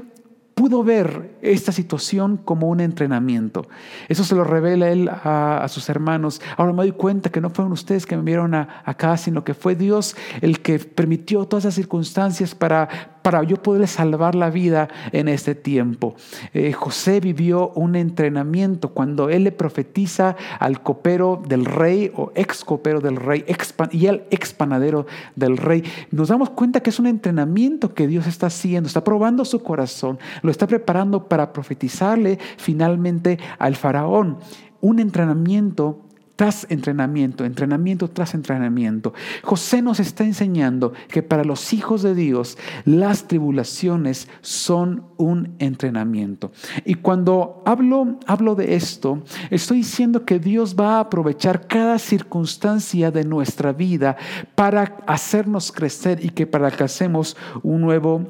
pudo 0.53 0.83
ver 0.83 1.32
esta 1.43 1.71
situación 1.71 2.37
como 2.37 2.69
un 2.69 2.79
entrenamiento. 2.79 3.67
Eso 4.07 4.23
se 4.23 4.35
lo 4.35 4.43
revela 4.43 4.89
él 4.89 5.09
a, 5.09 5.65
sus 5.67 5.89
hermanos. 5.89 6.41
Ahora 6.57 6.71
me 6.71 6.83
doy 6.83 6.91
cuenta 6.91 7.29
que 7.29 7.41
no 7.41 7.49
fueron 7.49 7.73
ustedes 7.73 8.05
que 8.05 8.15
me 8.15 8.23
vieron 8.23 8.53
acá, 8.55 9.17
sino 9.17 9.43
que 9.43 9.53
fue 9.53 9.75
Dios 9.75 10.15
el 10.41 10.61
que 10.61 10.79
permitió 10.79 11.45
todas 11.45 11.65
esas 11.65 11.75
circunstancias 11.75 12.55
para, 12.55 12.87
para 13.21 13.43
yo 13.43 13.57
poderle 13.57 13.87
salvar 13.87 14.35
la 14.35 14.49
vida 14.49 14.87
en 15.11 15.27
este 15.27 15.55
tiempo. 15.55 16.15
Eh, 16.53 16.73
José 16.73 17.19
vivió 17.19 17.69
un 17.69 17.95
entrenamiento 17.95 18.89
cuando 18.89 19.29
él 19.29 19.43
le 19.43 19.51
profetiza 19.51 20.35
al 20.59 20.81
copero 20.81 21.41
del 21.47 21.65
rey 21.65 22.11
o 22.15 22.31
ex 22.35 22.63
copero 22.63 23.01
del 23.01 23.17
rey 23.17 23.45
y 23.91 24.07
al 24.07 24.25
ex 24.29 24.53
panadero 24.53 25.05
del 25.35 25.57
rey. 25.57 25.83
Nos 26.11 26.29
damos 26.29 26.51
cuenta 26.51 26.81
que 26.81 26.89
es 26.89 26.99
un 26.99 27.07
entrenamiento 27.07 27.93
que 27.93 28.07
Dios 28.07 28.27
está 28.27 28.47
haciendo, 28.47 28.87
está 28.87 29.03
probando 29.03 29.45
su 29.45 29.61
corazón, 29.63 30.19
lo 30.41 30.51
está 30.51 30.67
preparando 30.67 31.27
para 31.33 31.51
profetizarle 31.51 32.37
finalmente 32.57 33.39
al 33.57 33.75
faraón. 33.75 34.37
Un 34.81 34.99
entrenamiento 34.99 36.01
tras 36.35 36.67
entrenamiento, 36.69 37.43
entrenamiento 37.43 38.07
tras 38.07 38.35
entrenamiento. 38.35 39.15
José 39.41 39.81
nos 39.81 39.99
está 39.99 40.25
enseñando 40.25 40.93
que 41.07 41.23
para 41.23 41.43
los 41.43 41.73
hijos 41.73 42.03
de 42.03 42.13
Dios 42.13 42.59
las 42.85 43.27
tribulaciones 43.27 44.27
son 44.41 45.05
un 45.17 45.55
entrenamiento. 45.57 46.51
Y 46.85 46.93
cuando 46.93 47.63
hablo, 47.65 48.19
hablo 48.27 48.53
de 48.53 48.75
esto, 48.75 49.23
estoy 49.49 49.77
diciendo 49.77 50.23
que 50.23 50.37
Dios 50.37 50.75
va 50.79 50.97
a 50.97 50.99
aprovechar 50.99 51.65
cada 51.65 51.97
circunstancia 51.97 53.09
de 53.09 53.23
nuestra 53.23 53.73
vida 53.73 54.17
para 54.53 54.97
hacernos 55.07 55.71
crecer 55.71 56.23
y 56.23 56.29
que 56.29 56.45
para 56.45 56.69
que 56.69 56.83
hacemos 56.83 57.35
un 57.63 57.81
nuevo 57.81 58.27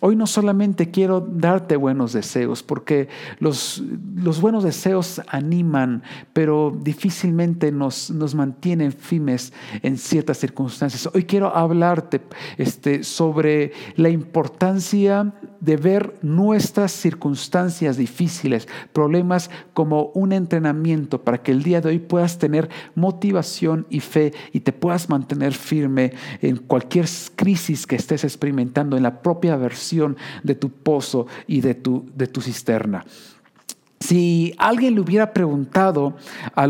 Hoy 0.00 0.16
no 0.16 0.26
solamente 0.26 0.90
quiero 0.90 1.20
darte 1.20 1.76
buenos 1.76 2.12
deseos, 2.12 2.62
porque 2.62 3.08
los, 3.38 3.82
los 4.16 4.40
buenos 4.40 4.64
deseos 4.64 5.20
animan, 5.28 6.02
pero 6.32 6.76
difícilmente 6.82 7.70
nos, 7.70 8.10
nos 8.10 8.34
mantienen 8.34 8.92
firmes 8.92 9.52
en 9.82 9.98
ciertas 9.98 10.38
circunstancias. 10.38 11.08
Hoy 11.12 11.24
quiero 11.24 11.54
hablarte 11.54 12.20
este, 12.56 13.04
sobre 13.04 13.72
la 13.96 14.08
importancia 14.08 15.32
de 15.64 15.76
ver 15.76 16.14
nuestras 16.20 16.92
circunstancias 16.92 17.96
difíciles, 17.96 18.68
problemas 18.92 19.50
como 19.72 20.10
un 20.14 20.32
entrenamiento 20.32 21.22
para 21.22 21.42
que 21.42 21.52
el 21.52 21.62
día 21.62 21.80
de 21.80 21.88
hoy 21.88 21.98
puedas 21.98 22.38
tener 22.38 22.68
motivación 22.94 23.86
y 23.88 24.00
fe 24.00 24.32
y 24.52 24.60
te 24.60 24.72
puedas 24.72 25.08
mantener 25.08 25.54
firme 25.54 26.12
en 26.42 26.58
cualquier 26.58 27.06
crisis 27.34 27.86
que 27.86 27.96
estés 27.96 28.24
experimentando, 28.24 28.96
en 28.96 29.02
la 29.02 29.22
propia 29.22 29.56
versión 29.56 30.16
de 30.42 30.54
tu 30.54 30.68
pozo 30.68 31.26
y 31.46 31.62
de 31.62 31.74
tu, 31.74 32.10
de 32.14 32.26
tu 32.26 32.42
cisterna. 32.42 33.04
Si 34.06 34.54
alguien 34.58 34.96
le 34.96 35.00
hubiera 35.00 35.32
preguntado 35.32 36.14
a, 36.54 36.66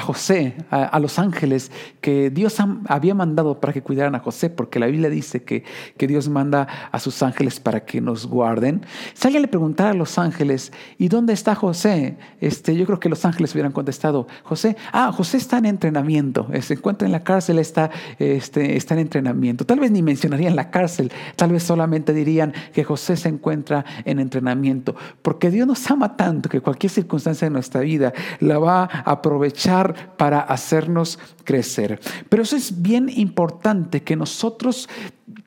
José, 0.00 0.56
a, 0.68 0.98
los 0.98 1.16
ángeles, 1.20 1.70
que 2.00 2.30
Dios 2.30 2.56
había 2.88 3.14
mandado 3.14 3.60
para 3.60 3.72
que 3.72 3.82
cuidaran 3.82 4.16
a 4.16 4.18
José, 4.18 4.50
porque 4.50 4.80
la 4.80 4.86
Biblia 4.86 5.10
dice 5.10 5.44
que, 5.44 5.62
Dios 6.08 6.28
manda 6.28 6.66
a 6.90 6.98
sus 6.98 7.22
ángeles 7.22 7.60
para 7.60 7.84
que 7.84 8.00
nos 8.00 8.26
guarden. 8.26 8.84
Si 9.14 9.28
alguien 9.28 9.42
le 9.42 9.48
preguntara 9.48 9.90
a 9.90 9.94
los 9.94 10.18
ángeles, 10.18 10.72
¿y 10.98 11.06
dónde 11.06 11.34
está 11.34 11.54
José? 11.54 12.16
Este, 12.40 12.74
yo 12.74 12.84
creo 12.86 12.98
que 12.98 13.08
los 13.08 13.24
ángeles 13.24 13.54
hubieran 13.54 13.70
contestado, 13.70 14.26
José, 14.42 14.76
ah, 14.90 15.12
José 15.12 15.36
está 15.36 15.58
en 15.58 15.66
entrenamiento, 15.66 16.48
se 16.62 16.74
encuentra 16.74 17.06
en 17.06 17.12
la 17.12 17.22
cárcel, 17.22 17.60
está, 17.60 17.90
este, 18.18 18.76
está 18.76 18.94
en 18.94 19.00
entrenamiento. 19.00 19.64
Tal 19.64 19.78
vez 19.78 19.92
ni 19.92 20.02
mencionarían 20.02 20.56
la 20.56 20.70
cárcel, 20.70 21.12
tal 21.36 21.52
vez 21.52 21.62
solamente 21.62 22.12
dirían 22.12 22.52
que 22.72 22.82
José 22.82 23.16
se 23.16 23.28
encuentra 23.28 23.84
en 24.04 24.18
entrenamiento, 24.18 24.96
porque 25.22 25.52
Dios 25.52 25.68
nos 25.68 25.88
ama 25.88 26.07
tanto 26.16 26.48
que 26.48 26.60
cualquier 26.60 26.90
circunstancia 26.90 27.46
de 27.46 27.50
nuestra 27.50 27.80
vida 27.80 28.12
la 28.40 28.58
va 28.58 28.82
a 28.82 29.12
aprovechar 29.12 30.16
para 30.16 30.40
hacernos 30.40 31.18
crecer. 31.44 32.00
Pero 32.28 32.42
eso 32.42 32.56
es 32.56 32.82
bien 32.82 33.08
importante 33.08 34.02
que 34.02 34.16
nosotros 34.16 34.88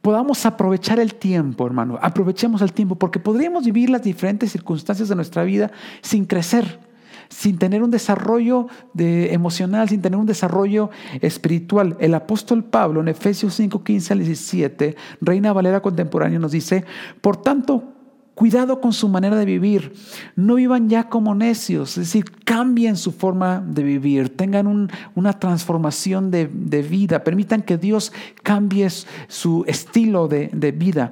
podamos 0.01 0.45
aprovechar 0.45 0.99
el 0.99 1.15
tiempo, 1.15 1.65
hermano. 1.65 1.97
Aprovechemos 2.01 2.61
el 2.61 2.73
tiempo 2.73 2.95
porque 2.95 3.19
podríamos 3.19 3.65
vivir 3.65 3.89
las 3.89 4.03
diferentes 4.03 4.51
circunstancias 4.51 5.09
de 5.09 5.15
nuestra 5.15 5.43
vida 5.43 5.71
sin 6.01 6.25
crecer 6.25 6.91
sin 7.31 7.57
tener 7.57 7.81
un 7.81 7.91
desarrollo 7.91 8.67
de 8.93 9.33
emocional, 9.33 9.87
sin 9.87 10.01
tener 10.01 10.19
un 10.19 10.25
desarrollo 10.25 10.89
espiritual. 11.21 11.95
El 11.99 12.13
apóstol 12.13 12.65
Pablo 12.65 12.99
en 12.99 13.07
Efesios 13.07 13.53
5, 13.55 13.83
15 13.83 14.13
al 14.13 14.19
17, 14.19 14.95
Reina 15.21 15.53
Valera 15.53 15.81
Contemporánea, 15.81 16.39
nos 16.39 16.51
dice, 16.51 16.83
por 17.21 17.37
tanto, 17.37 17.93
Cuidado 18.35 18.79
con 18.79 18.93
su 18.93 19.09
manera 19.09 19.35
de 19.35 19.45
vivir. 19.45 19.93
No 20.35 20.55
vivan 20.55 20.89
ya 20.89 21.09
como 21.09 21.35
necios, 21.35 21.97
es 21.97 22.07
decir, 22.07 22.25
cambien 22.45 22.95
su 22.95 23.11
forma 23.11 23.61
de 23.65 23.83
vivir, 23.83 24.35
tengan 24.35 24.89
una 25.15 25.33
transformación 25.33 26.31
de, 26.31 26.47
vida, 26.47 27.23
permitan 27.23 27.61
que 27.61 27.77
Dios 27.77 28.13
cambie 28.41 28.87
su 29.27 29.63
estilo 29.67 30.27
de, 30.27 30.49
vida 30.71 31.11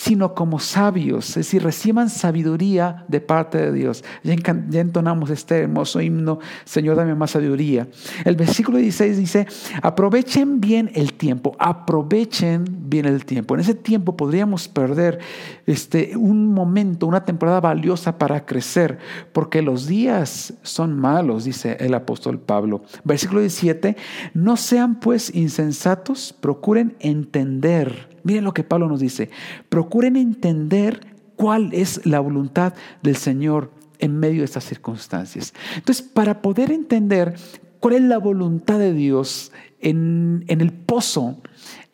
sino 0.00 0.34
como 0.34 0.58
sabios, 0.60 1.28
es 1.28 1.34
decir, 1.34 1.62
reciban 1.62 2.08
sabiduría 2.08 3.04
de 3.08 3.20
parte 3.20 3.58
de 3.58 3.70
Dios. 3.70 4.02
Ya, 4.22 4.34
entonamos 4.80 5.28
este 5.28 5.58
hermoso 5.58 6.00
himno, 6.00 6.38
Señor, 6.64 6.96
dame 6.96 7.14
más 7.14 7.32
sabiduría. 7.32 7.86
El 8.24 8.34
versículo 8.34 8.78
16 8.78 9.18
dice, 9.18 9.46
aprovechen 9.82 10.58
bien 10.58 10.90
el 10.94 11.12
tiempo, 11.12 11.54
aprovechen 11.58 12.64
bien 12.88 13.04
el 13.04 13.26
tiempo. 13.26 13.52
En 13.52 13.60
ese 13.60 13.74
tiempo 13.74 14.16
podríamos 14.16 14.68
perder 14.68 15.18
este, 15.66 16.16
un 16.16 16.46
momento, 16.54 17.06
una 17.06 17.26
temporada 17.26 17.60
valiosa 17.60 18.16
para 18.16 18.46
crecer, 18.46 18.96
porque 19.34 19.60
los 19.60 19.86
días 19.86 20.54
son 20.62 20.98
malos, 20.98 21.44
dice 21.44 21.76
el 21.78 21.92
apóstol 21.92 22.40
Pablo. 22.40 22.84
Versículo 23.04 23.40
17, 23.40 23.98
no 24.32 24.56
sean 24.56 24.98
pues 24.98 25.34
insensatos, 25.34 26.34
procuren 26.40 26.96
entender 27.00 28.08
Miren 28.22 28.44
lo 28.44 28.54
que 28.54 28.64
Pablo 28.64 28.88
nos 28.88 29.00
dice. 29.00 29.30
Procuren 29.68 30.16
entender 30.16 31.00
cuál 31.36 31.72
es 31.72 32.04
la 32.06 32.20
voluntad 32.20 32.74
del 33.02 33.16
Señor 33.16 33.70
en 33.98 34.18
medio 34.18 34.40
de 34.40 34.44
estas 34.46 34.64
circunstancias. 34.64 35.54
Entonces, 35.76 36.06
para 36.06 36.42
poder 36.42 36.70
entender 36.70 37.34
cuál 37.80 37.94
es 37.94 38.02
la 38.02 38.18
voluntad 38.18 38.78
de 38.78 38.92
Dios 38.92 39.52
en, 39.80 40.44
en 40.48 40.60
el 40.60 40.72
pozo, 40.72 41.38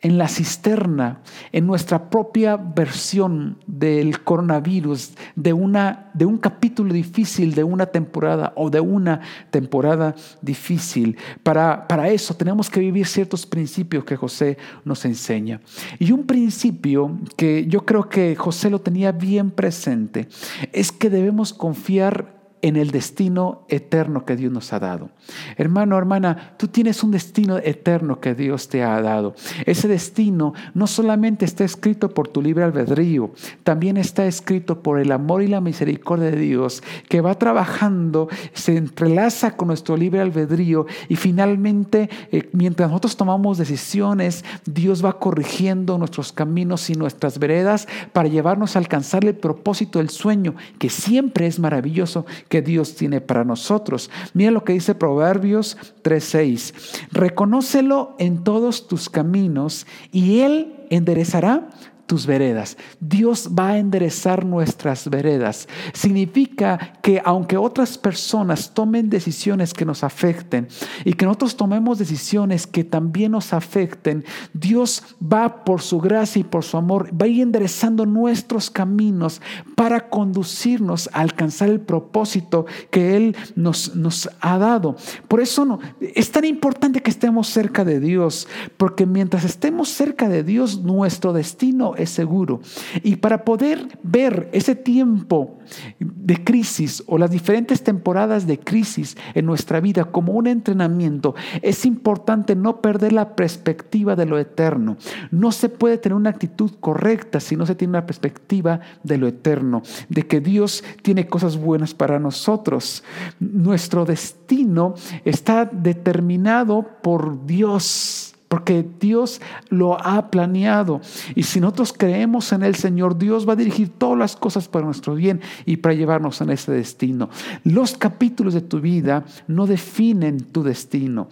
en 0.01 0.17
la 0.17 0.27
cisterna, 0.27 1.21
en 1.51 1.65
nuestra 1.65 2.09
propia 2.09 2.55
versión 2.55 3.57
del 3.65 4.23
coronavirus, 4.23 5.13
de, 5.35 5.53
una, 5.53 6.11
de 6.13 6.25
un 6.25 6.37
capítulo 6.37 6.93
difícil 6.93 7.55
de 7.55 7.63
una 7.63 7.87
temporada 7.87 8.53
o 8.55 8.69
de 8.69 8.79
una 8.79 9.21
temporada 9.49 10.15
difícil. 10.41 11.17
Para, 11.41 11.87
para 11.87 12.09
eso 12.09 12.35
tenemos 12.35 12.69
que 12.69 12.79
vivir 12.79 13.07
ciertos 13.07 13.45
principios 13.45 14.05
que 14.05 14.15
José 14.15 14.57
nos 14.85 15.03
enseña. 15.05 15.61
Y 15.97 16.11
un 16.11 16.25
principio 16.25 17.17
que 17.35 17.65
yo 17.67 17.85
creo 17.85 18.07
que 18.07 18.35
José 18.35 18.69
lo 18.69 18.79
tenía 18.79 19.11
bien 19.11 19.49
presente 19.49 20.27
es 20.73 20.91
que 20.91 21.09
debemos 21.09 21.53
confiar 21.53 22.36
en 22.61 22.75
el 22.75 22.91
destino 22.91 23.65
eterno 23.69 24.25
que 24.25 24.35
Dios 24.35 24.51
nos 24.51 24.73
ha 24.73 24.79
dado. 24.79 25.09
Hermano, 25.57 25.97
hermana, 25.97 26.55
tú 26.57 26.67
tienes 26.67 27.03
un 27.03 27.11
destino 27.11 27.57
eterno 27.57 28.19
que 28.19 28.33
Dios 28.33 28.67
te 28.67 28.83
ha 28.83 28.99
dado. 29.01 29.35
Ese 29.65 29.87
destino 29.87 30.53
no 30.73 30.87
solamente 30.87 31.45
está 31.45 31.63
escrito 31.63 32.09
por 32.09 32.27
tu 32.27 32.41
libre 32.41 32.63
albedrío, 32.63 33.31
también 33.63 33.97
está 33.97 34.25
escrito 34.25 34.81
por 34.81 34.99
el 34.99 35.11
amor 35.11 35.43
y 35.43 35.47
la 35.47 35.61
misericordia 35.61 36.31
de 36.31 36.37
Dios 36.37 36.83
que 37.09 37.21
va 37.21 37.35
trabajando, 37.35 38.27
se 38.53 38.77
entrelaza 38.77 39.55
con 39.55 39.67
nuestro 39.67 39.95
libre 39.95 40.21
albedrío 40.21 40.85
y 41.09 41.15
finalmente, 41.15 42.09
eh, 42.31 42.49
mientras 42.53 42.89
nosotros 42.89 43.17
tomamos 43.17 43.57
decisiones, 43.57 44.43
Dios 44.65 45.03
va 45.03 45.19
corrigiendo 45.19 45.97
nuestros 45.97 46.31
caminos 46.31 46.89
y 46.89 46.95
nuestras 46.95 47.39
veredas 47.39 47.87
para 48.13 48.29
llevarnos 48.29 48.75
a 48.75 48.79
alcanzar 48.79 49.25
el 49.25 49.35
propósito 49.35 49.99
del 49.99 50.09
sueño, 50.09 50.55
que 50.79 50.89
siempre 50.89 51.47
es 51.47 51.59
maravilloso 51.59 52.25
que 52.49 52.61
Dios 52.61 52.95
tiene 52.95 53.21
para 53.21 53.43
nosotros. 53.43 54.09
Mira 54.33 54.51
lo 54.51 54.63
que 54.63 54.73
dice 54.73 54.95
Proverbios 54.95 55.77
3:6. 56.03 56.73
Reconócelo 57.11 58.15
en 58.19 58.43
todos 58.43 58.87
tus 58.87 59.09
caminos 59.09 59.85
y 60.11 60.39
Él 60.39 60.75
enderezará 60.89 61.69
tus 62.07 62.25
veredas. 62.25 62.77
Dios 62.99 63.49
va 63.57 63.69
a 63.69 63.77
enderezar 63.77 64.45
nuestras 64.45 65.09
veredas. 65.09 65.67
Significa 65.93 66.93
que 67.03 67.21
aunque 67.23 67.57
otras 67.57 67.97
personas 67.97 68.73
tomen 68.73 69.09
decisiones 69.09 69.73
que 69.73 69.85
nos 69.85 70.03
afecten 70.03 70.67
y 71.05 71.13
que 71.13 71.25
nosotros 71.25 71.57
tomemos 71.57 71.99
decisiones 71.99 72.65
que 72.65 72.83
también 72.83 73.33
nos 73.33 73.53
afecten, 73.53 74.23
Dios 74.53 75.03
va 75.21 75.65
por 75.65 75.81
su 75.81 75.99
gracia 75.99 76.39
y 76.39 76.43
por 76.43 76.63
su 76.63 76.77
amor, 76.77 77.09
va 77.09 77.25
a 77.25 77.29
ir 77.29 77.41
enderezando 77.41 78.05
nuestros 78.05 78.69
caminos 78.69 79.41
para 79.75 80.09
conducirnos 80.09 81.09
a 81.13 81.21
alcanzar 81.21 81.69
el 81.69 81.81
propósito 81.81 82.65
que 82.89 83.17
Él 83.17 83.35
nos, 83.55 83.91
ha 84.39 84.57
dado. 84.57 84.95
Por 85.27 85.41
eso 85.41 85.79
es 85.99 86.31
tan 86.31 86.45
importante 86.45 87.01
que 87.01 87.11
estemos 87.11 87.47
cerca 87.47 87.83
de 87.83 87.99
Dios, 87.99 88.47
porque 88.77 89.05
mientras 89.05 89.43
estemos 89.43 89.89
cerca 89.89 90.29
de 90.29 90.43
Dios, 90.43 90.81
nuestro 90.81 91.33
destino 91.33 91.95
es 91.97 92.09
seguro. 92.09 92.61
Y 93.03 93.17
para 93.17 93.43
poder 93.43 93.99
ver 94.03 94.49
ese 94.51 94.75
tiempo 94.75 95.57
de 95.99 96.43
crisis 96.43 97.03
o 97.07 97.17
las 97.17 97.31
diferentes 97.31 97.83
temporadas 97.83 98.47
de 98.47 98.59
crisis 98.59 99.17
en 99.33 99.45
nuestra 99.45 99.79
vida 99.79 100.05
como 100.05 100.33
un 100.33 100.47
entrenamiento, 100.47 101.35
es 101.61 101.85
importante 101.85 102.55
no 102.55 102.81
perder 102.81 103.13
la 103.13 103.35
perspectiva 103.35 104.15
de 104.15 104.25
lo 104.25 104.39
eterno. 104.39 104.97
No 105.31 105.51
se 105.51 105.69
puede 105.69 105.97
tener 105.97 106.15
una 106.15 106.29
actitud 106.29 106.71
correcta 106.79 107.39
si 107.39 107.55
no 107.55 107.65
se 107.65 107.75
tiene 107.75 107.91
una 107.91 108.05
perspectiva 108.05 108.79
de 109.03 109.17
lo 109.17 109.27
eterno, 109.27 109.81
de 110.09 110.25
que 110.27 110.39
Dios 110.39 110.83
tiene 111.01 111.27
cosas 111.27 111.57
buenas 111.57 111.93
para 111.93 112.19
nosotros. 112.19 113.03
Nuestro 113.39 114.05
destino 114.05 114.95
está 115.25 115.65
determinado 115.65 116.85
por 117.01 117.45
Dios 117.45 118.26
porque 118.47 118.85
Dios 118.99 119.41
lo 119.69 119.99
ha 120.01 120.29
planeado. 120.31 121.01
Y 121.35 121.43
si 121.43 121.59
nosotros 121.59 121.93
creemos 121.93 122.51
en 122.53 122.63
el 122.63 122.75
Señor, 122.75 123.17
Dios 123.17 123.47
va 123.47 123.53
a 123.53 123.57
dirigir 123.57 123.89
todas 123.89 124.17
las 124.17 124.35
cosas 124.35 124.67
para 124.67 124.85
nuestro 124.85 125.15
bien 125.15 125.41
y 125.65 125.77
para 125.77 125.95
llevarnos 125.95 126.39
en 126.41 126.49
ese 126.51 126.71
destino. 126.71 127.29
Los 127.63 127.97
capítulos 127.97 128.53
de 128.53 128.61
tu 128.61 128.79
vida 128.79 129.25
no 129.47 129.67
definen 129.67 130.39
tu 130.39 130.63
destino. 130.63 131.27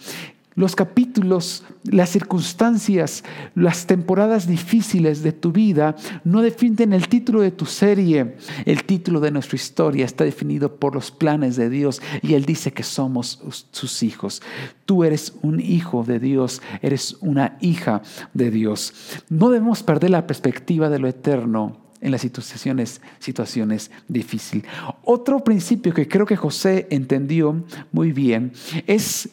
Los 0.56 0.74
capítulos, 0.74 1.66
las 1.84 2.12
circunstancias, 2.12 3.26
las 3.56 3.88
temporadas 3.88 4.48
difíciles 4.48 5.22
de 5.22 5.34
tu 5.34 5.52
vida 5.52 5.98
no 6.24 6.42
definen 6.42 6.94
el 6.94 7.10
título 7.10 7.42
de 7.42 7.52
tu 7.52 7.66
serie. 7.66 8.38
El 8.66 8.86
título 8.86 9.20
de 9.20 9.32
nuestra 9.32 9.58
historia 9.58 10.06
está 10.06 10.24
definido 10.24 10.78
por 10.78 10.96
los 10.96 11.12
planes 11.12 11.58
de 11.58 11.70
Dios 11.70 12.02
y 12.22 12.36
Él 12.36 12.46
dice 12.46 12.72
que 12.72 12.84
somos 12.84 13.42
sus 13.72 14.02
hijos. 14.02 14.42
Tú 14.86 15.04
eres 15.04 15.34
un 15.42 15.60
hijo 15.60 16.06
de 16.06 16.20
Dios, 16.20 16.62
eres 16.82 17.18
una 17.20 17.58
hija 17.60 18.02
de 18.34 18.50
Dios. 18.50 18.94
No 19.28 19.50
debemos 19.50 19.84
perder 19.84 20.12
la 20.12 20.26
perspectiva 20.26 20.90
de 20.90 21.00
lo 21.00 21.10
eterno 21.10 21.86
en 22.00 22.12
las 22.12 22.22
situaciones, 22.22 23.02
situaciones 23.20 23.92
difíciles. 24.08 24.66
Otro 25.04 25.44
principio 25.44 25.94
que 25.94 26.08
creo 26.08 26.26
que 26.26 26.36
José 26.36 26.88
entendió 26.92 27.64
muy 27.92 28.12
bien 28.12 28.54
es 28.86 29.30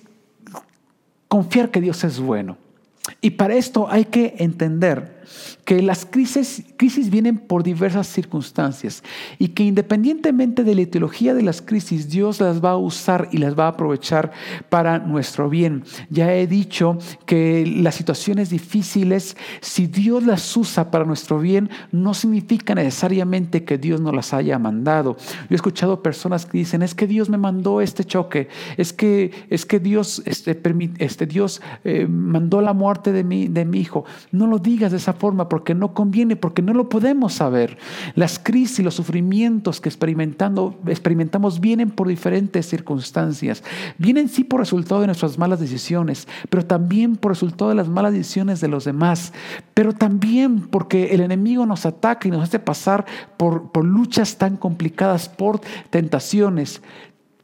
confiar 1.32 1.70
que 1.70 1.80
Dios 1.80 2.04
es 2.04 2.20
bueno. 2.20 2.58
Y 3.22 3.30
para 3.30 3.54
esto 3.54 3.90
hay 3.90 4.04
que 4.04 4.34
entender 4.36 5.21
que 5.64 5.82
las 5.82 6.06
crisis, 6.06 6.64
crisis 6.76 7.10
vienen 7.10 7.38
por 7.38 7.62
diversas 7.62 8.06
circunstancias 8.06 9.02
y 9.38 9.48
que 9.48 9.64
independientemente 9.64 10.64
de 10.64 10.74
la 10.74 10.82
etiología 10.82 11.34
de 11.34 11.42
las 11.42 11.62
crisis, 11.62 12.08
Dios 12.08 12.40
las 12.40 12.64
va 12.64 12.70
a 12.70 12.76
usar 12.76 13.28
y 13.32 13.38
las 13.38 13.58
va 13.58 13.66
a 13.66 13.68
aprovechar 13.68 14.32
para 14.68 14.98
nuestro 14.98 15.48
bien. 15.48 15.84
Ya 16.10 16.34
he 16.34 16.46
dicho 16.46 16.98
que 17.26 17.64
las 17.66 17.94
situaciones 17.94 18.50
difíciles, 18.50 19.36
si 19.60 19.86
Dios 19.86 20.24
las 20.24 20.56
usa 20.56 20.90
para 20.90 21.04
nuestro 21.04 21.38
bien, 21.38 21.70
no 21.90 22.14
significa 22.14 22.74
necesariamente 22.74 23.64
que 23.64 23.78
Dios 23.78 24.00
nos 24.00 24.14
las 24.14 24.32
haya 24.32 24.58
mandado. 24.58 25.16
Yo 25.16 25.46
he 25.50 25.54
escuchado 25.54 26.02
personas 26.02 26.46
que 26.46 26.58
dicen, 26.58 26.82
es 26.82 26.94
que 26.94 27.06
Dios 27.06 27.28
me 27.28 27.38
mandó 27.38 27.80
este 27.80 28.04
choque, 28.04 28.48
es 28.76 28.92
que, 28.92 29.30
es 29.48 29.66
que 29.66 29.80
Dios, 29.80 30.22
este, 30.24 30.60
este 30.98 31.26
Dios 31.26 31.60
eh, 31.84 32.06
mandó 32.06 32.60
la 32.60 32.72
muerte 32.72 33.12
de 33.12 33.24
mi, 33.24 33.48
de 33.48 33.64
mi 33.64 33.80
hijo. 33.80 34.04
No 34.30 34.46
lo 34.46 34.58
digas 34.58 34.92
de 34.92 34.98
esa 34.98 35.11
forma 35.12 35.48
porque 35.48 35.74
no 35.74 35.94
conviene, 35.94 36.36
porque 36.36 36.62
no 36.62 36.74
lo 36.74 36.88
podemos 36.88 37.34
saber. 37.34 37.78
Las 38.14 38.38
crisis, 38.38 38.84
los 38.84 38.94
sufrimientos 38.94 39.80
que 39.80 39.88
experimentando, 39.88 40.78
experimentamos 40.86 41.60
vienen 41.60 41.90
por 41.90 42.08
diferentes 42.08 42.66
circunstancias. 42.66 43.62
Vienen 43.98 44.28
sí 44.28 44.44
por 44.44 44.60
resultado 44.60 45.00
de 45.00 45.06
nuestras 45.08 45.38
malas 45.38 45.60
decisiones, 45.60 46.28
pero 46.50 46.64
también 46.64 47.16
por 47.16 47.32
resultado 47.32 47.70
de 47.70 47.76
las 47.76 47.88
malas 47.88 48.12
decisiones 48.12 48.60
de 48.60 48.68
los 48.68 48.84
demás, 48.84 49.32
pero 49.74 49.92
también 49.92 50.60
porque 50.60 51.14
el 51.14 51.20
enemigo 51.20 51.66
nos 51.66 51.86
ataca 51.86 52.28
y 52.28 52.30
nos 52.30 52.42
hace 52.42 52.58
pasar 52.58 53.04
por, 53.36 53.70
por 53.70 53.84
luchas 53.84 54.36
tan 54.36 54.56
complicadas, 54.56 55.28
por 55.28 55.60
tentaciones. 55.90 56.82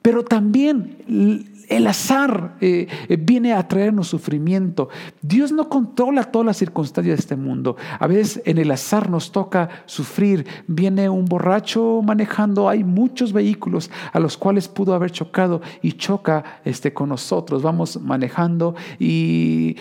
Pero 0.02 0.24
también 0.24 1.57
el 1.68 1.86
azar 1.86 2.56
eh, 2.60 2.88
eh, 3.08 3.16
viene 3.16 3.52
a 3.52 3.66
traernos 3.68 4.08
sufrimiento. 4.08 4.88
Dios 5.22 5.52
no 5.52 5.68
controla 5.68 6.24
todas 6.24 6.46
las 6.46 6.56
circunstancias 6.56 7.16
de 7.16 7.20
este 7.20 7.36
mundo. 7.36 7.76
A 7.98 8.06
veces 8.06 8.42
en 8.44 8.58
el 8.58 8.70
azar 8.70 9.10
nos 9.10 9.32
toca 9.32 9.68
sufrir. 9.86 10.46
Viene 10.66 11.08
un 11.08 11.26
borracho 11.26 12.00
manejando, 12.02 12.68
hay 12.68 12.84
muchos 12.84 13.32
vehículos 13.32 13.90
a 14.12 14.20
los 14.20 14.36
cuales 14.36 14.68
pudo 14.68 14.94
haber 14.94 15.10
chocado 15.10 15.60
y 15.82 15.92
choca 15.92 16.60
este, 16.64 16.92
con 16.92 17.10
nosotros. 17.10 17.62
Vamos 17.62 18.00
manejando 18.00 18.74
y, 18.98 19.76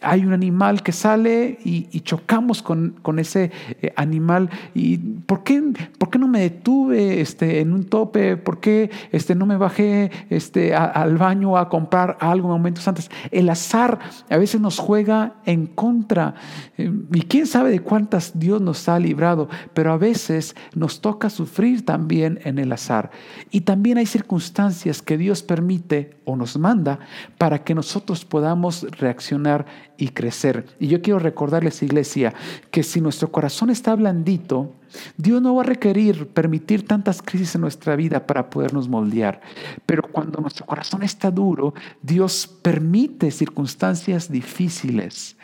hay 0.00 0.24
un 0.24 0.32
animal 0.32 0.82
que 0.82 0.92
sale 0.92 1.58
y, 1.64 2.00
chocamos 2.00 2.62
con, 2.62 3.18
ese 3.18 3.50
eh, 3.82 3.92
animal. 3.96 4.50
¿Y 4.74 4.98
por 4.98 5.42
qué, 5.44 5.62
por 5.98 6.10
qué 6.10 6.18
no 6.18 6.28
me 6.28 6.40
detuve 6.40 7.20
este, 7.20 7.60
en 7.60 7.72
un 7.72 7.84
tope? 7.84 8.36
¿Por 8.36 8.60
qué 8.60 8.90
este, 9.12 9.34
no 9.34 9.46
me 9.46 9.56
bajé 9.56 10.10
este, 10.30 10.74
al 10.94 11.18
baño 11.18 11.58
a 11.58 11.68
comprar 11.68 12.16
algo 12.20 12.46
momentos 12.46 12.86
antes. 12.86 13.10
El 13.32 13.50
azar 13.50 13.98
a 14.30 14.36
veces 14.36 14.60
nos 14.60 14.78
juega 14.78 15.34
en 15.44 15.66
contra. 15.66 16.36
Eh, 16.78 16.90
y 17.12 17.22
quién 17.22 17.48
sabe 17.48 17.70
de 17.70 17.80
cuántas 17.80 18.38
Dios 18.38 18.60
nos 18.60 18.88
ha 18.88 19.00
librado, 19.00 19.48
pero 19.74 19.92
a 19.92 19.96
veces 19.96 20.54
nos 20.72 21.00
toca 21.00 21.30
sufrir 21.30 21.84
también 21.84 22.38
en 22.44 22.60
el 22.60 22.70
azar. 22.72 23.10
Y 23.50 23.62
también 23.62 23.98
hay 23.98 24.06
circunstancias 24.06 25.02
que 25.02 25.18
Dios 25.18 25.42
permite 25.42 26.16
o 26.24 26.36
nos 26.36 26.56
manda 26.56 27.00
para 27.38 27.64
que 27.64 27.74
nosotros 27.74 28.24
podamos 28.24 28.86
reaccionar 28.92 29.66
y 29.96 30.10
crecer. 30.10 30.64
Y 30.78 30.86
yo 30.86 31.02
quiero 31.02 31.18
recordarles, 31.18 31.82
iglesia, 31.82 32.34
que 32.70 32.84
si 32.84 33.00
nuestro 33.00 33.32
corazón 33.32 33.70
está 33.70 33.96
blandito, 33.96 34.72
Dios 35.16 35.40
no 35.42 35.54
va 35.54 35.62
a 35.62 35.66
requerir 35.66 36.28
permitir 36.28 36.86
tantas 36.86 37.22
crisis 37.22 37.54
en 37.54 37.62
nuestra 37.62 37.96
vida 37.96 38.26
para 38.26 38.50
podernos 38.50 38.88
moldear. 38.88 39.40
Pero 39.86 40.02
cuando 40.02 40.40
nuestro 40.40 40.66
corazón 40.66 41.02
está 41.02 41.30
duro, 41.30 41.74
Dios 42.02 42.46
permite 42.62 43.30
circunstancias 43.30 44.30
difíciles 44.30 45.36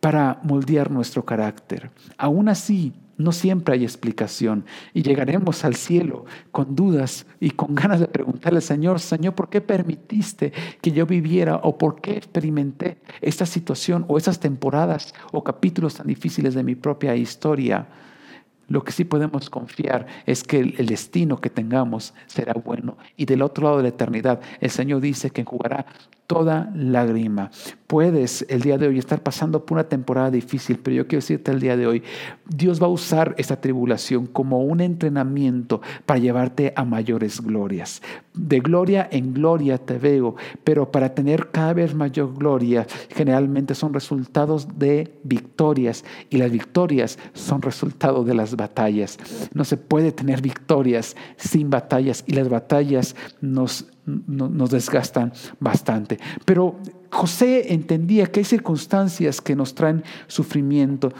para 0.00 0.40
moldear 0.42 0.90
nuestro 0.90 1.24
carácter. 1.24 1.90
Aún 2.16 2.48
así, 2.48 2.92
no 3.18 3.32
siempre 3.32 3.74
hay 3.74 3.82
explicación 3.82 4.64
y 4.94 5.02
llegaremos 5.02 5.64
al 5.64 5.74
cielo 5.74 6.24
con 6.52 6.76
dudas 6.76 7.26
y 7.40 7.50
con 7.50 7.74
ganas 7.74 8.00
de 8.00 8.06
preguntarle 8.06 8.58
al 8.58 8.62
Señor, 8.62 9.00
Señor, 9.00 9.34
¿por 9.34 9.50
qué 9.50 9.60
permitiste 9.60 10.52
que 10.80 10.92
yo 10.92 11.04
viviera 11.04 11.56
o 11.56 11.76
por 11.76 12.00
qué 12.00 12.12
experimenté 12.16 12.98
esta 13.20 13.44
situación 13.44 14.04
o 14.08 14.16
esas 14.16 14.38
temporadas 14.38 15.14
o 15.32 15.42
capítulos 15.42 15.96
tan 15.96 16.06
difíciles 16.06 16.54
de 16.54 16.62
mi 16.62 16.76
propia 16.76 17.16
historia? 17.16 17.88
Lo 18.68 18.84
que 18.84 18.92
sí 18.92 19.04
podemos 19.04 19.50
confiar 19.50 20.06
es 20.26 20.44
que 20.44 20.60
el, 20.60 20.86
destino 20.86 21.40
que 21.40 21.50
tengamos 21.50 22.14
será 22.26 22.52
bueno. 22.52 22.98
Y 23.16 23.24
del 23.24 23.42
otro 23.42 23.64
lado 23.64 23.76
de 23.78 23.84
la 23.84 23.88
eternidad, 23.88 24.40
el 24.60 24.70
Señor 24.70 25.00
dice 25.00 25.30
que 25.30 25.40
enjugará 25.40 25.86
toda 26.28 26.70
lágrima. 26.74 27.50
Puedes 27.86 28.44
el 28.50 28.60
día 28.60 28.76
de 28.76 28.86
hoy 28.86 28.98
estar 28.98 29.22
pasando 29.22 29.64
por 29.64 29.78
una 29.78 29.88
temporada 29.88 30.30
difícil, 30.30 30.78
pero 30.78 30.94
yo 30.94 31.06
quiero 31.06 31.22
decirte 31.22 31.50
el 31.50 31.58
día 31.58 31.74
de 31.74 31.86
hoy, 31.86 32.02
Dios 32.46 32.80
va 32.82 32.86
a 32.86 32.90
usar 32.90 33.34
esta 33.38 33.62
tribulación 33.62 34.26
como 34.26 34.62
un 34.62 34.82
entrenamiento 34.82 35.80
para 36.04 36.20
llevarte 36.20 36.74
a 36.76 36.84
mayores 36.84 37.40
glorias. 37.40 38.02
De 38.34 38.60
gloria 38.60 39.08
en 39.10 39.32
gloria 39.32 39.78
te 39.78 39.96
veo, 39.96 40.36
pero 40.64 40.92
para 40.92 41.14
tener 41.14 41.50
cada 41.50 41.72
vez 41.72 41.94
mayor 41.94 42.34
gloria, 42.34 42.86
generalmente 43.08 43.74
son 43.74 43.94
resultados 43.94 44.78
de 44.78 45.18
victorias 45.24 46.04
y 46.28 46.36
las 46.36 46.50
victorias 46.50 47.18
son 47.32 47.62
resultado 47.62 48.22
de 48.22 48.34
las 48.34 48.54
batallas. 48.54 49.18
No 49.54 49.64
se 49.64 49.78
puede 49.78 50.12
tener 50.12 50.42
victorias 50.42 51.16
sin 51.38 51.70
batallas 51.70 52.22
y 52.26 52.34
las 52.34 52.50
batallas 52.50 53.16
nos 53.40 53.86
nos 54.26 54.70
desgastan 54.70 55.32
bastante. 55.60 56.18
Pero 56.44 56.76
José 57.10 57.72
entendía 57.72 58.26
que 58.26 58.40
hay 58.40 58.44
circunstancias 58.44 59.40
que 59.40 59.56
nos 59.56 59.74
traen 59.74 60.02
sufrimiento, 60.26 61.12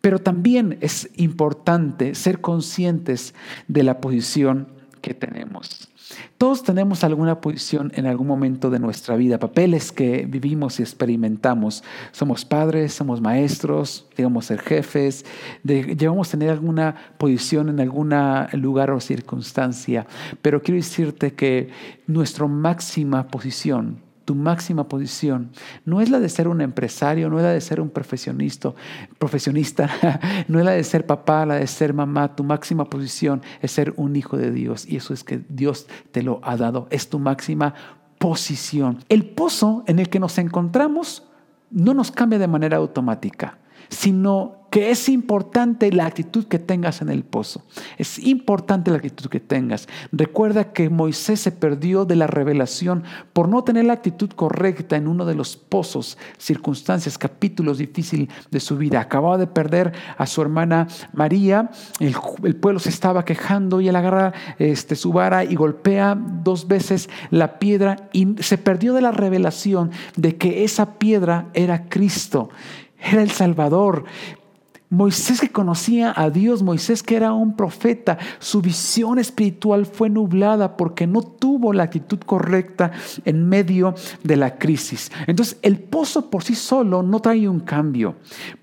pero 0.00 0.18
también 0.18 0.78
es 0.80 1.08
importante 1.16 2.14
ser 2.14 2.40
conscientes 2.40 3.34
de 3.68 3.82
la 3.82 4.00
posición 4.00 4.68
que 5.00 5.14
tenemos. 5.14 5.88
Todos 6.38 6.62
tenemos 6.62 7.02
alguna 7.02 7.40
posición 7.40 7.90
en 7.94 8.06
algún 8.06 8.26
momento 8.26 8.70
de 8.70 8.78
nuestra 8.78 9.16
vida, 9.16 9.38
papeles 9.38 9.90
que 9.90 10.26
vivimos 10.26 10.78
y 10.78 10.82
experimentamos. 10.82 11.82
Somos 12.12 12.44
padres, 12.44 12.92
somos 12.94 13.20
maestros, 13.20 14.06
digamos 14.16 14.46
ser 14.46 14.60
jefes, 14.60 15.24
llevamos 15.64 16.28
a 16.28 16.30
tener 16.32 16.50
alguna 16.50 16.94
posición 17.18 17.68
en 17.68 17.80
algún 17.80 18.14
lugar 18.52 18.90
o 18.90 19.00
circunstancia. 19.00 20.06
Pero 20.42 20.62
quiero 20.62 20.76
decirte 20.76 21.34
que 21.34 21.70
nuestra 22.06 22.46
máxima 22.46 23.28
posición 23.28 24.05
tu 24.26 24.34
máxima 24.34 24.88
posición 24.88 25.52
no 25.84 26.00
es 26.00 26.10
la 26.10 26.18
de 26.18 26.28
ser 26.28 26.48
un 26.48 26.60
empresario, 26.60 27.30
no 27.30 27.38
es 27.38 27.44
la 27.44 27.52
de 27.52 27.60
ser 27.60 27.80
un 27.80 27.90
profesionista, 27.90 28.74
no 30.48 30.58
es 30.58 30.64
la 30.64 30.72
de 30.72 30.84
ser 30.84 31.06
papá, 31.06 31.46
la 31.46 31.54
de 31.54 31.66
ser 31.66 31.94
mamá. 31.94 32.34
Tu 32.34 32.44
máxima 32.44 32.90
posición 32.90 33.40
es 33.62 33.70
ser 33.70 33.94
un 33.96 34.16
hijo 34.16 34.36
de 34.36 34.50
Dios 34.50 34.84
y 34.86 34.96
eso 34.96 35.14
es 35.14 35.22
que 35.22 35.42
Dios 35.48 35.86
te 36.10 36.22
lo 36.22 36.40
ha 36.42 36.56
dado. 36.56 36.88
Es 36.90 37.08
tu 37.08 37.20
máxima 37.20 37.72
posición. 38.18 38.98
El 39.08 39.24
pozo 39.24 39.84
en 39.86 40.00
el 40.00 40.08
que 40.08 40.18
nos 40.18 40.38
encontramos 40.38 41.28
no 41.70 41.94
nos 41.94 42.10
cambia 42.10 42.40
de 42.40 42.48
manera 42.48 42.78
automática, 42.78 43.58
sino 43.88 44.66
que 44.76 44.90
es 44.90 45.08
importante 45.08 45.90
la 45.90 46.04
actitud 46.04 46.44
que 46.44 46.58
tengas 46.58 47.00
en 47.00 47.08
el 47.08 47.24
pozo. 47.24 47.62
Es 47.96 48.18
importante 48.18 48.90
la 48.90 48.98
actitud 48.98 49.30
que 49.30 49.40
tengas. 49.40 49.88
Recuerda 50.12 50.72
que 50.72 50.90
Moisés 50.90 51.40
se 51.40 51.50
perdió 51.50 52.04
de 52.04 52.14
la 52.14 52.26
revelación 52.26 53.04
por 53.32 53.48
no 53.48 53.64
tener 53.64 53.86
la 53.86 53.94
actitud 53.94 54.28
correcta 54.30 54.96
en 54.96 55.08
uno 55.08 55.24
de 55.24 55.34
los 55.34 55.56
pozos, 55.56 56.18
circunstancias, 56.36 57.16
capítulos 57.16 57.78
difíciles 57.78 58.28
de 58.50 58.60
su 58.60 58.76
vida. 58.76 59.00
Acababa 59.00 59.38
de 59.38 59.46
perder 59.46 59.94
a 60.18 60.26
su 60.26 60.42
hermana 60.42 60.88
María, 61.14 61.70
el, 62.00 62.14
pueblo 62.56 62.78
se 62.78 62.90
estaba 62.90 63.24
quejando 63.24 63.80
y 63.80 63.88
él 63.88 63.96
agarra 63.96 64.34
este, 64.58 64.94
su 64.94 65.10
vara 65.10 65.44
y 65.44 65.54
golpea 65.54 66.18
dos 66.44 66.68
veces 66.68 67.08
la 67.30 67.58
piedra 67.58 68.10
y 68.12 68.34
se 68.40 68.58
perdió 68.58 68.92
de 68.92 69.00
la 69.00 69.12
revelación 69.12 69.90
de 70.16 70.36
que 70.36 70.64
esa 70.64 70.98
piedra 70.98 71.48
era 71.54 71.88
Cristo 71.88 72.50
era 73.10 73.22
el 73.22 73.30
Salvador. 73.30 74.04
Moisés 74.88 75.40
que 75.40 75.50
conocía 75.50 76.12
a 76.14 76.30
Dios, 76.30 76.62
Moisés 76.62 77.02
que 77.02 77.16
era 77.16 77.32
un 77.32 77.56
profeta, 77.56 78.18
su 78.38 78.62
visión 78.62 79.18
espiritual 79.18 79.84
fue 79.84 80.08
nublada 80.08 80.76
porque 80.76 81.08
no 81.08 81.22
tuvo 81.22 81.72
la 81.72 81.84
actitud 81.84 82.20
correcta 82.20 82.92
en 83.24 83.48
medio 83.48 83.94
de 84.22 84.36
la 84.36 84.58
crisis. 84.58 85.10
Entonces 85.26 85.58
el 85.62 85.80
pozo 85.80 86.30
por 86.30 86.44
sí 86.44 86.54
solo 86.54 87.02
no 87.02 87.20
trae 87.20 87.48
un 87.48 87.60
cambio, 87.60 88.14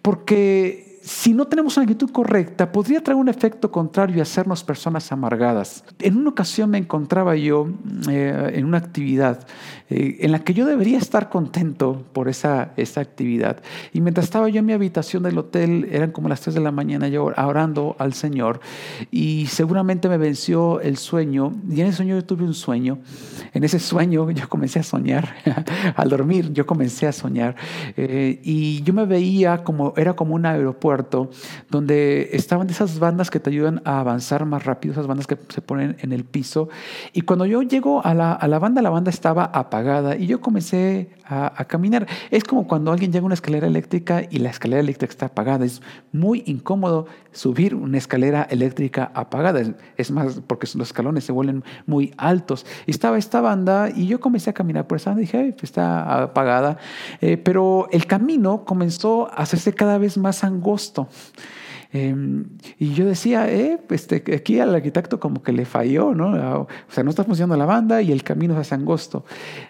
porque 0.02 0.94
si 1.04 1.34
no 1.34 1.46
tenemos 1.48 1.76
una 1.76 1.84
actitud 1.84 2.10
correcta, 2.12 2.72
podría 2.72 3.04
traer 3.04 3.20
un 3.20 3.28
efecto 3.28 3.70
contrario 3.70 4.16
y 4.18 4.22
hacernos 4.22 4.64
personas 4.64 5.12
amargadas. 5.12 5.84
En 6.00 6.16
una 6.16 6.30
ocasión 6.30 6.70
me 6.70 6.78
encontraba 6.78 7.36
yo 7.36 7.68
eh, 8.10 8.52
en 8.54 8.64
una 8.64 8.78
actividad 8.78 9.46
eh, 9.96 10.18
en 10.22 10.32
la 10.32 10.40
que 10.40 10.56
yo 10.56 10.66
debería 10.66 10.98
estar 10.98 11.30
contento 11.30 12.04
por 12.14 12.28
esa, 12.28 12.72
esa 12.78 13.00
actividad. 13.00 13.58
Y 13.94 14.02
mientras 14.02 14.24
estaba 14.24 14.50
yo 14.50 14.58
en 14.58 14.66
mi 14.66 14.74
habitación 14.74 15.22
del 15.22 15.38
hotel, 15.38 15.88
eran 15.92 16.10
como 16.10 16.30
las 16.30 16.42
3 16.42 16.56
de 16.56 16.62
la 16.62 16.72
mañana, 16.72 17.10
yo 17.10 17.26
orando 17.26 17.96
al 18.00 18.14
Señor, 18.14 18.60
y 19.12 19.46
seguramente 19.46 20.10
me 20.10 20.18
venció 20.18 20.82
el 20.82 20.98
sueño, 20.98 21.54
y 21.70 21.82
en 21.82 21.88
ese 21.88 21.98
sueño 21.98 22.16
yo 22.16 22.26
tuve 22.26 22.44
un 22.44 22.56
sueño. 22.56 22.98
En 23.54 23.64
ese 23.64 23.78
sueño 23.78 24.32
yo 24.32 24.50
comencé 24.50 24.80
a 24.80 24.84
soñar, 24.84 25.36
al 25.96 26.10
dormir 26.10 26.52
yo 26.54 26.66
comencé 26.66 27.06
a 27.06 27.12
soñar, 27.12 27.56
eh, 27.96 28.40
y 28.42 28.82
yo 28.82 28.94
me 28.94 29.06
veía 29.06 29.64
como, 29.64 29.94
era 29.96 30.16
como 30.16 30.34
un 30.34 30.48
aeropuerto 30.48 31.30
donde 31.70 32.30
estaban 32.34 32.68
esas 32.68 32.98
bandas 32.98 33.30
que 33.30 33.40
te 33.40 33.52
ayudan 33.52 33.84
a 33.86 34.00
avanzar 34.00 34.46
más 34.46 34.66
rápido, 34.66 34.94
esas 34.94 35.06
bandas 35.06 35.28
que 35.28 35.38
se 35.50 35.62
ponen 35.62 35.98
en 36.00 36.14
el 36.14 36.26
piso. 36.26 36.70
Y 37.14 37.22
cuando 37.22 37.46
yo 37.46 37.62
llego 37.62 38.04
a 38.04 38.16
la, 38.16 38.34
a 38.34 38.48
la 38.48 38.58
banda, 38.58 38.82
la 38.82 38.90
banda 38.90 39.12
estaba 39.12 39.46
apagada 39.46 39.83
y 40.18 40.28
yo 40.28 40.42
comencé 40.42 41.10
a, 41.26 41.54
a, 41.56 41.66
caminar. 41.66 42.08
Es 42.32 42.44
como 42.44 42.68
cuando 42.68 42.92
alguien 42.92 43.12
llega 43.12 43.24
a 43.24 43.26
una 43.26 43.34
escalera 43.34 43.68
eléctrica 43.68 44.24
y 44.30 44.40
la 44.40 44.50
escalera 44.50 44.80
eléctrica 44.80 45.12
está 45.12 45.26
apagada. 45.28 45.66
Es 45.66 45.82
muy 46.12 46.44
incómodo 46.46 47.08
subir 47.32 47.76
una 47.76 47.98
escalera 47.98 48.44
eléctrica 48.50 49.12
apagada. 49.14 49.62
Es, 49.98 50.12
más, 50.12 50.42
porque 50.48 50.68
los 50.76 50.88
escalones 50.88 51.24
se 51.24 51.32
vuelven 51.32 51.64
muy 51.86 52.14
altos. 52.18 52.66
Estaba 52.88 53.18
esta 53.18 53.42
banda 53.42 53.90
y 53.94 54.08
yo 54.08 54.20
comencé 54.20 54.50
a 54.50 54.54
caminar 54.54 54.88
por 54.88 54.98
esa 54.98 55.12
banda 55.12 55.22
y 55.22 55.26
dije, 55.26 55.52
pues 55.52 55.64
está 55.64 56.24
apagada. 56.24 56.78
Eh, 57.22 57.38
pero 57.38 57.88
el 57.92 58.06
camino 58.06 58.64
comenzó 58.66 59.28
a 59.28 59.44
hacerse 59.44 59.74
cada 59.74 59.98
vez 59.98 60.18
más 60.18 60.44
angosto 60.44 61.08
Em, 61.94 62.46
y 62.80 62.94
yo 62.94 63.06
decía, 63.06 63.48
eh, 63.52 63.80
este, 63.92 64.24
aquí 64.36 64.60
al 64.60 64.74
arquitecto 64.74 65.20
como 65.20 65.44
que 65.44 65.52
le 65.54 65.64
falló, 65.64 66.16
¿no? 66.16 66.62
O 66.62 66.68
sea, 66.90 67.04
no 67.04 67.12
está 67.12 67.24
funcionando 67.24 67.56
la 67.56 67.68
banda 67.68 68.02
y 68.02 68.12
el 68.12 68.24
camino 68.24 68.60
es 68.60 68.74
angosto. 68.74 69.26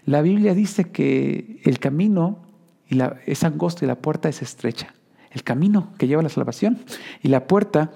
La 0.05 0.21
Biblia 0.21 0.55
dice 0.55 0.85
que 0.85 1.59
el 1.65 1.79
camino 1.79 2.39
y 2.87 2.95
la, 2.95 3.17
es 3.25 3.43
angosto 3.43 3.83
y 3.83 3.89
la 3.89 3.95
puerta 3.95 4.29
es 4.29 4.41
estrecha. 4.41 4.93
El 5.31 5.43
camino 5.43 5.91
que 5.97 6.07
lleva 6.07 6.21
a 6.21 6.23
la 6.23 6.29
salvación 6.29 6.79
y 7.21 7.27
la 7.27 7.45
puerta 7.45 7.91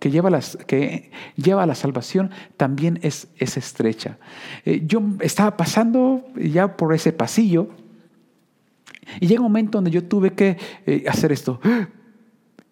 que 0.00 0.10
lleva, 0.10 0.28
las, 0.28 0.56
que 0.66 1.12
lleva 1.36 1.62
a 1.62 1.66
la 1.66 1.76
salvación 1.76 2.30
también 2.56 2.98
es, 3.02 3.28
es 3.36 3.56
estrecha. 3.56 4.18
Eh, 4.64 4.82
yo 4.86 5.02
estaba 5.20 5.56
pasando 5.56 6.24
ya 6.34 6.76
por 6.76 6.94
ese 6.94 7.12
pasillo 7.12 7.68
y 9.20 9.28
llega 9.28 9.40
un 9.40 9.44
momento 9.44 9.78
donde 9.78 9.92
yo 9.92 10.02
tuve 10.02 10.32
que 10.32 10.56
eh, 10.84 11.04
hacer 11.06 11.30
esto 11.30 11.60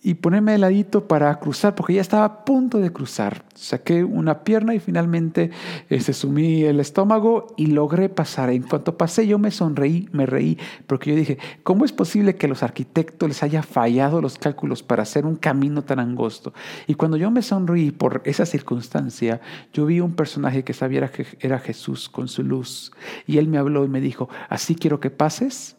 y 0.06 0.14
ponerme 0.14 0.52
de 0.52 0.58
ladito 0.58 1.08
para 1.08 1.34
cruzar, 1.40 1.74
porque 1.74 1.94
ya 1.94 2.00
estaba 2.00 2.24
a 2.24 2.44
punto 2.44 2.78
de 2.78 2.92
cruzar. 2.92 3.44
Saqué 3.56 4.04
una 4.04 4.44
pierna 4.44 4.72
y 4.72 4.78
finalmente 4.78 5.50
se 5.88 5.96
este, 5.96 6.12
sumí 6.12 6.62
el 6.62 6.78
estómago 6.78 7.48
y 7.56 7.66
logré 7.66 8.08
pasar. 8.08 8.50
En 8.50 8.62
cuanto 8.62 8.96
pasé, 8.96 9.26
yo 9.26 9.40
me 9.40 9.50
sonreí, 9.50 10.08
me 10.12 10.24
reí, 10.24 10.58
porque 10.86 11.10
yo 11.10 11.16
dije, 11.16 11.38
¿cómo 11.64 11.84
es 11.84 11.90
posible 11.90 12.36
que 12.36 12.46
los 12.46 12.62
arquitectos 12.62 13.28
les 13.28 13.42
haya 13.42 13.64
fallado 13.64 14.22
los 14.22 14.38
cálculos 14.38 14.84
para 14.84 15.02
hacer 15.02 15.26
un 15.26 15.34
camino 15.34 15.82
tan 15.82 15.98
angosto? 15.98 16.54
Y 16.86 16.94
cuando 16.94 17.16
yo 17.16 17.32
me 17.32 17.42
sonreí 17.42 17.90
por 17.90 18.22
esa 18.26 18.46
circunstancia, 18.46 19.40
yo 19.72 19.86
vi 19.86 19.98
un 19.98 20.14
personaje 20.14 20.62
que 20.62 20.72
sabía 20.72 21.08
que 21.08 21.26
era 21.40 21.58
Jesús 21.58 22.08
con 22.08 22.28
su 22.28 22.44
luz. 22.44 22.92
Y 23.26 23.38
él 23.38 23.48
me 23.48 23.58
habló 23.58 23.84
y 23.84 23.88
me 23.88 24.00
dijo, 24.00 24.28
así 24.48 24.76
quiero 24.76 25.00
que 25.00 25.10
pases 25.10 25.74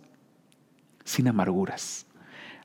sin 1.05 1.29
amarguras. 1.29 2.06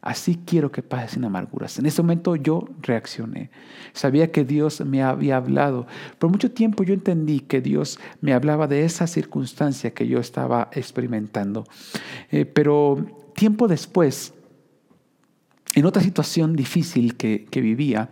Así 0.02 0.40
quiero 0.44 0.72
que 0.72 0.82
pase 0.82 1.14
sin 1.14 1.24
amarguras. 1.24 1.78
En 1.78 1.86
ese 1.86 2.02
momento 2.02 2.34
yo 2.34 2.68
reaccioné. 2.82 3.50
Sabía 3.92 4.32
que 4.32 4.44
Dios 4.44 4.80
me 4.84 5.00
había 5.00 5.36
hablado. 5.36 5.86
Por 6.18 6.28
mucho 6.28 6.50
tiempo 6.50 6.82
yo 6.82 6.92
entendí 6.92 7.38
que 7.38 7.60
Dios 7.60 8.00
me 8.20 8.32
hablaba 8.32 8.66
de 8.66 8.84
esa 8.84 9.06
circunstancia 9.06 9.94
que 9.94 10.08
yo 10.08 10.18
estaba 10.18 10.70
experimentando. 10.72 11.64
Eh, 12.32 12.46
pero 12.46 13.30
tiempo 13.36 13.68
después, 13.68 14.34
en 15.76 15.86
otra 15.86 16.02
situación 16.02 16.56
difícil 16.56 17.16
que, 17.16 17.46
vivía, 17.54 18.10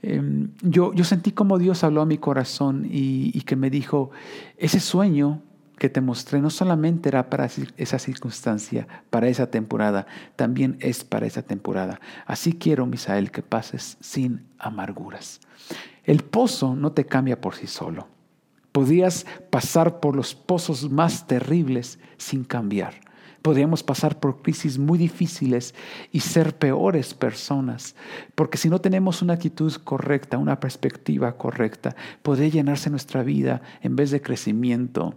em, 0.00 0.48
yo, 0.62 0.94
sentí 1.04 1.32
como 1.32 1.58
Dios 1.58 1.84
habló 1.84 2.00
a 2.00 2.06
mi 2.06 2.16
corazón 2.16 2.88
y 2.90 3.38
que 3.42 3.56
me 3.56 3.68
dijo, 3.68 4.10
ese 4.56 4.80
sueño 4.80 5.42
que 5.78 5.88
te 5.88 6.00
mostré 6.00 6.40
no 6.40 6.50
solamente 6.50 7.08
era 7.08 7.28
para 7.28 7.48
esa 7.76 7.98
circunstancia, 7.98 8.86
para 9.10 9.28
esa 9.28 9.50
temporada, 9.50 10.06
también 10.36 10.76
es 10.80 11.04
para 11.04 11.26
esa 11.26 11.42
temporada. 11.42 12.00
Así 12.24 12.54
quiero, 12.54 12.86
Misael, 12.86 13.30
que 13.30 13.42
pases 13.42 13.96
sin 14.00 14.46
amarguras. 14.58 15.40
El 16.04 16.22
pozo 16.22 16.74
no 16.74 16.92
te 16.92 17.04
cambia 17.04 17.40
por 17.40 17.54
sí 17.54 17.66
solo. 17.66 18.08
Podrías 18.72 19.26
pasar 19.50 20.00
por 20.00 20.16
los 20.16 20.34
pozos 20.34 20.90
más 20.90 21.26
terribles 21.26 21.98
sin 22.16 22.44
cambiar. 22.44 22.94
Podríamos 23.42 23.82
pasar 23.82 24.18
por 24.18 24.42
crisis 24.42 24.76
muy 24.76 24.98
difíciles 24.98 25.74
y 26.10 26.20
ser 26.20 26.58
peores 26.58 27.14
personas, 27.14 27.94
porque 28.34 28.58
si 28.58 28.68
no 28.68 28.80
tenemos 28.80 29.22
una 29.22 29.34
actitud 29.34 29.72
correcta, 29.84 30.36
una 30.36 30.58
perspectiva 30.58 31.36
correcta, 31.36 31.94
podría 32.22 32.48
llenarse 32.48 32.90
nuestra 32.90 33.22
vida 33.22 33.62
en 33.82 33.94
vez 33.94 34.10
de 34.10 34.20
crecimiento, 34.20 35.14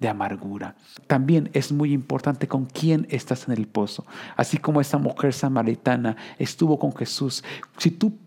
de 0.00 0.08
amargura. 0.08 0.76
También 1.06 1.50
es 1.52 1.72
muy 1.72 1.92
importante 1.92 2.48
con 2.48 2.66
quién 2.66 3.06
estás 3.10 3.48
en 3.48 3.54
el 3.54 3.66
pozo. 3.66 4.04
Así 4.36 4.58
como 4.58 4.80
esta 4.80 4.98
mujer 4.98 5.32
samaritana 5.32 6.16
estuvo 6.38 6.78
con 6.78 6.94
Jesús. 6.94 7.42
Si 7.78 7.90
tú 7.90 8.18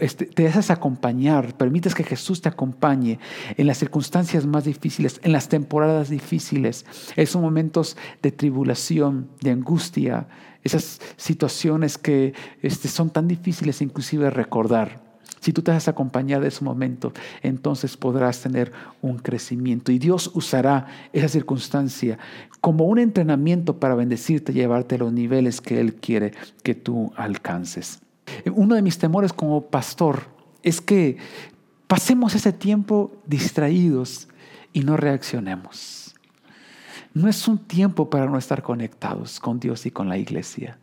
este, 0.00 0.26
te 0.26 0.42
dejas 0.44 0.70
acompañar, 0.70 1.56
permites 1.56 1.94
que 1.94 2.04
Jesús 2.04 2.42
te 2.42 2.48
acompañe 2.48 3.18
en 3.56 3.66
las 3.66 3.78
circunstancias 3.78 4.46
más 4.46 4.64
difíciles, 4.64 5.20
en 5.22 5.32
las 5.32 5.48
temporadas 5.48 6.10
difíciles, 6.10 6.84
esos 7.16 7.40
momentos 7.40 7.96
de 8.22 8.32
tribulación, 8.32 9.30
de 9.40 9.50
angustia, 9.50 10.28
esas 10.62 11.00
situaciones 11.16 11.96
que 11.96 12.34
este, 12.62 12.88
son 12.88 13.10
tan 13.10 13.28
difíciles 13.28 13.80
inclusive 13.80 14.30
recordar. 14.30 15.05
Si 15.46 15.52
tú 15.52 15.62
te 15.62 15.70
has 15.70 15.86
acompañado 15.86 16.42
de 16.42 16.48
ese 16.48 16.64
momento, 16.64 17.12
entonces 17.40 17.96
podrás 17.96 18.40
tener 18.40 18.72
un 19.00 19.18
crecimiento. 19.18 19.92
Y 19.92 20.00
Dios 20.00 20.28
usará 20.34 20.88
esa 21.12 21.28
circunstancia 21.28 22.18
como 22.60 22.86
un 22.86 22.98
entrenamiento 22.98 23.78
para 23.78 23.94
bendecirte 23.94 24.50
y 24.50 24.56
llevarte 24.56 24.96
a 24.96 24.98
los 24.98 25.12
niveles 25.12 25.60
que 25.60 25.78
Él 25.78 25.94
quiere 25.94 26.32
que 26.64 26.74
tú 26.74 27.12
alcances. 27.14 28.00
Uno 28.56 28.74
de 28.74 28.82
mis 28.82 28.98
temores 28.98 29.32
como 29.32 29.68
pastor 29.68 30.24
es 30.64 30.80
que 30.80 31.16
pasemos 31.86 32.34
ese 32.34 32.52
tiempo 32.52 33.12
distraídos 33.24 34.26
y 34.72 34.80
no 34.80 34.96
reaccionemos. 34.96 36.16
No 37.14 37.28
es 37.28 37.46
un 37.46 37.58
tiempo 37.58 38.10
para 38.10 38.26
no 38.26 38.36
estar 38.36 38.64
conectados 38.64 39.38
con 39.38 39.60
Dios 39.60 39.86
y 39.86 39.92
con 39.92 40.08
la 40.08 40.18
iglesia. 40.18 40.80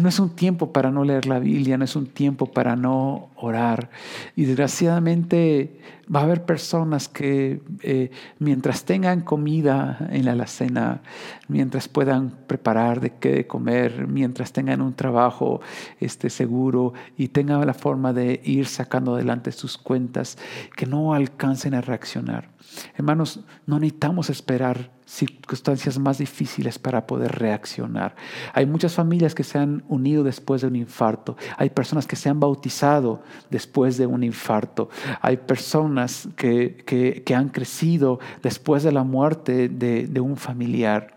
No 0.00 0.08
es 0.08 0.18
un 0.18 0.30
tiempo 0.30 0.72
para 0.72 0.90
no 0.90 1.04
leer 1.04 1.26
la 1.26 1.38
Biblia, 1.38 1.76
no 1.76 1.84
es 1.84 1.96
un 1.96 2.06
tiempo 2.06 2.46
para 2.46 2.76
no 2.76 3.28
orar. 3.36 3.90
Y 4.36 4.44
desgraciadamente 4.44 5.80
va 6.14 6.20
a 6.20 6.22
haber 6.24 6.44
personas 6.44 7.08
que 7.08 7.62
eh, 7.82 8.10
mientras 8.38 8.84
tengan 8.84 9.20
comida 9.20 10.08
en 10.10 10.24
la 10.24 10.32
alacena, 10.32 11.02
mientras 11.48 11.88
puedan 11.88 12.30
preparar 12.46 13.00
de 13.00 13.14
qué 13.14 13.46
comer, 13.46 14.08
mientras 14.08 14.52
tengan 14.52 14.82
un 14.82 14.94
trabajo 14.94 15.60
este, 16.00 16.28
seguro 16.28 16.94
y 17.16 17.28
tengan 17.28 17.64
la 17.66 17.74
forma 17.74 18.12
de 18.12 18.40
ir 18.44 18.66
sacando 18.66 19.14
adelante 19.14 19.52
sus 19.52 19.78
cuentas, 19.78 20.36
que 20.76 20.86
no 20.86 21.14
alcancen 21.14 21.74
a 21.74 21.80
reaccionar. 21.80 22.50
Hermanos, 22.96 23.40
no 23.66 23.78
necesitamos 23.78 24.30
esperar 24.30 24.90
circunstancias 25.10 25.98
más 25.98 26.18
difíciles 26.18 26.78
para 26.78 27.06
poder 27.06 27.32
reaccionar. 27.32 28.14
Hay 28.54 28.64
muchas 28.64 28.94
familias 28.94 29.34
que 29.34 29.42
se 29.42 29.58
han 29.58 29.82
unido 29.88 30.22
después 30.22 30.60
de 30.60 30.68
un 30.68 30.76
infarto. 30.76 31.36
Hay 31.56 31.70
personas 31.70 32.06
que 32.06 32.14
se 32.14 32.28
han 32.28 32.38
bautizado 32.38 33.22
después 33.50 33.96
de 33.96 34.06
un 34.06 34.22
infarto. 34.22 34.88
Hay 35.20 35.38
personas 35.38 35.99
que, 36.36 37.24
han 37.34 37.48
crecido 37.48 38.20
después 38.42 38.82
de 38.82 38.92
la 38.92 39.04
muerte 39.04 39.68
de 39.68 40.20
un 40.20 40.36
familiar. 40.36 41.16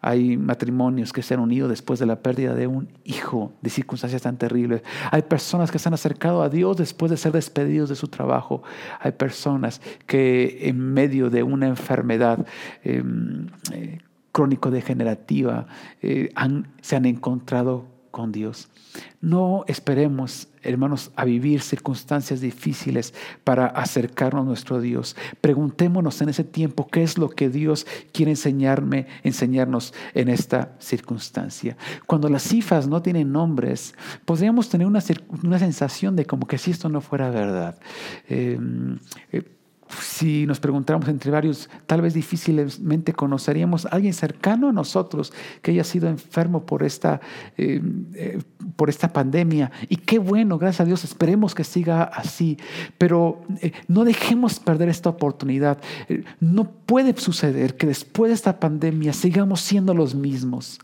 Hay 0.00 0.36
matrimonios 0.36 1.12
que 1.12 1.22
se 1.22 1.34
han 1.34 1.40
unido 1.40 1.68
después 1.68 1.98
de 1.98 2.06
la 2.06 2.22
pérdida 2.22 2.54
de 2.54 2.66
un 2.66 2.88
hijo, 3.04 3.52
de 3.62 3.70
circunstancias 3.70 4.22
tan 4.22 4.36
terribles. 4.36 4.82
Hay 5.10 5.22
personas 5.22 5.70
que 5.70 5.78
se 5.78 5.88
han 5.88 5.94
acercado 5.94 6.42
a 6.42 6.48
Dios 6.48 6.76
después 6.76 7.10
de 7.10 7.16
ser 7.16 7.32
despedidos 7.32 7.88
de 7.88 7.96
su 7.96 8.06
trabajo. 8.08 8.62
Hay 9.00 9.12
personas 9.12 9.80
que 10.06 10.68
en 10.68 10.78
medio 10.78 11.30
de 11.30 11.42
una 11.42 11.66
enfermedad 11.66 12.46
em, 12.84 13.48
eh, 13.72 13.98
crónico-degenerativa 14.30 15.66
eh, 16.00 16.32
se 16.80 16.96
han 16.96 17.04
encontrado 17.04 17.86
con 18.10 18.32
Dios. 18.32 18.68
No 19.20 19.64
esperemos, 19.66 20.48
hermanos, 20.62 21.10
a 21.16 21.24
vivir 21.24 21.60
circunstancias 21.60 22.40
difíciles 22.40 23.14
para 23.44 23.66
acercarnos 23.66 24.42
a 24.42 24.46
nuestro 24.46 24.80
Dios. 24.80 25.16
Preguntémonos 25.40 26.20
en 26.20 26.28
ese 26.28 26.44
tiempo 26.44 26.86
qué 26.86 27.02
es 27.02 27.18
lo 27.18 27.28
que 27.30 27.48
Dios 27.48 27.86
quiere 28.12 28.32
enseñarme, 28.32 29.06
enseñarnos 29.22 29.94
en 30.14 30.28
esta 30.28 30.76
circunstancia. 30.78 31.76
Cuando 32.06 32.28
las 32.28 32.42
cifras 32.42 32.88
no 32.88 33.02
tienen 33.02 33.32
nombres, 33.32 33.94
podríamos 34.24 34.68
tener 34.68 34.86
una, 34.86 35.00
sensación 35.00 36.16
de 36.16 36.24
como 36.24 36.46
que 36.46 36.58
si 36.58 36.70
esto 36.70 36.88
no 36.88 37.00
fuera 37.00 37.30
verdad. 37.30 37.78
Em, 38.28 38.98
eh, 39.32 39.57
si 40.00 40.46
nos 40.46 40.60
preguntáramos 40.60 41.08
entre 41.08 41.30
varios, 41.30 41.68
tal 41.86 42.02
vez 42.02 42.14
difícilmente 42.14 43.12
conoceríamos 43.12 43.86
a 43.86 43.90
alguien 43.90 44.12
cercano 44.12 44.68
a 44.68 44.72
nosotros 44.72 45.32
que 45.62 45.72
haya 45.72 45.84
sido 45.84 46.08
enfermo 46.08 46.66
por 46.66 46.82
esta, 46.82 47.20
eh, 47.56 47.80
eh, 48.14 48.38
por 48.76 48.88
esta 48.88 49.12
pandemia. 49.12 49.70
Y 49.88 49.96
qué 49.96 50.18
bueno, 50.18 50.58
gracias 50.58 50.82
a 50.82 50.84
Dios, 50.84 51.04
esperemos 51.04 51.54
que 51.54 51.64
siga 51.64 52.04
así. 52.04 52.58
Pero 52.98 53.42
eh, 53.60 53.72
no 53.86 54.04
dejemos 54.04 54.60
perder 54.60 54.88
esta 54.88 55.10
oportunidad. 55.10 55.78
no 56.40 56.70
puede 56.70 57.16
suceder 57.18 57.76
que 57.76 57.86
después 57.86 58.30
de 58.30 58.34
esta 58.34 58.60
pandemia 58.60 59.12
sigamos 59.12 59.60
siendo 59.60 59.94
los 59.94 60.14
mismos. 60.14 60.78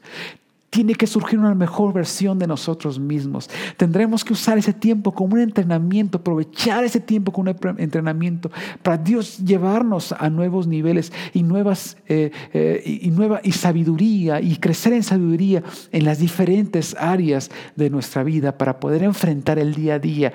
Tiene 0.74 0.96
que 0.96 1.06
surgir 1.06 1.38
una 1.38 1.54
mejor 1.54 1.92
versión 1.92 2.36
de 2.36 2.48
nosotros 2.48 2.98
mismos. 2.98 3.48
Tendremos 3.76 4.24
que 4.24 4.32
usar 4.32 4.58
ese 4.58 4.72
tiempo 4.72 5.12
como 5.12 5.34
un 5.34 5.40
entrenamiento, 5.40 6.18
aprovechar 6.18 6.82
ese 6.82 6.98
tiempo 6.98 7.30
como 7.30 7.52
un 7.52 7.78
entrenamiento 7.78 8.50
para 8.82 8.96
Dios 8.96 9.38
llevarnos 9.38 10.10
a 10.10 10.28
nuevos 10.30 10.66
niveles 10.66 11.12
y 11.32 11.44
nuevas 11.44 11.96
eh, 12.08 12.32
eh, 12.52 13.00
y 13.02 13.08
nueva 13.12 13.40
y 13.44 13.52
sabiduría 13.52 14.40
y 14.40 14.56
crecer 14.56 14.94
en 14.94 15.04
sabiduría 15.04 15.62
en 15.92 16.04
las 16.04 16.18
diferentes 16.18 16.96
áreas 16.98 17.52
de 17.76 17.88
nuestra 17.88 18.24
vida 18.24 18.58
para 18.58 18.80
poder 18.80 19.04
enfrentar 19.04 19.60
el 19.60 19.76
día 19.76 19.94
a 19.94 19.98
día, 20.00 20.32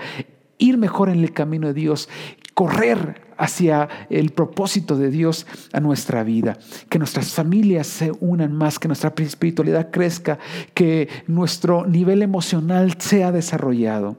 ir 0.58 0.78
mejor 0.78 1.10
en 1.10 1.20
el 1.20 1.34
camino 1.34 1.68
de 1.68 1.74
Dios, 1.74 2.08
correr 2.54 3.29
hacia 3.40 3.88
el 4.10 4.32
propósito 4.32 4.98
de 4.98 5.10
Dios 5.10 5.48
a 5.74 5.80
nuestra 5.80 6.24
vida. 6.24 6.58
Que 6.90 7.00
nuestras 7.00 7.34
familias 7.34 7.88
se 7.88 8.12
unan 8.20 8.54
más, 8.54 8.78
que 8.78 8.90
nuestra 8.90 9.14
espiritualidad 9.18 9.90
crezca, 9.92 10.38
que 10.74 11.08
nuestro 11.26 11.88
nivel 11.88 12.22
emocional 12.22 13.00
sea 13.00 13.32
desarrollado. 13.32 14.18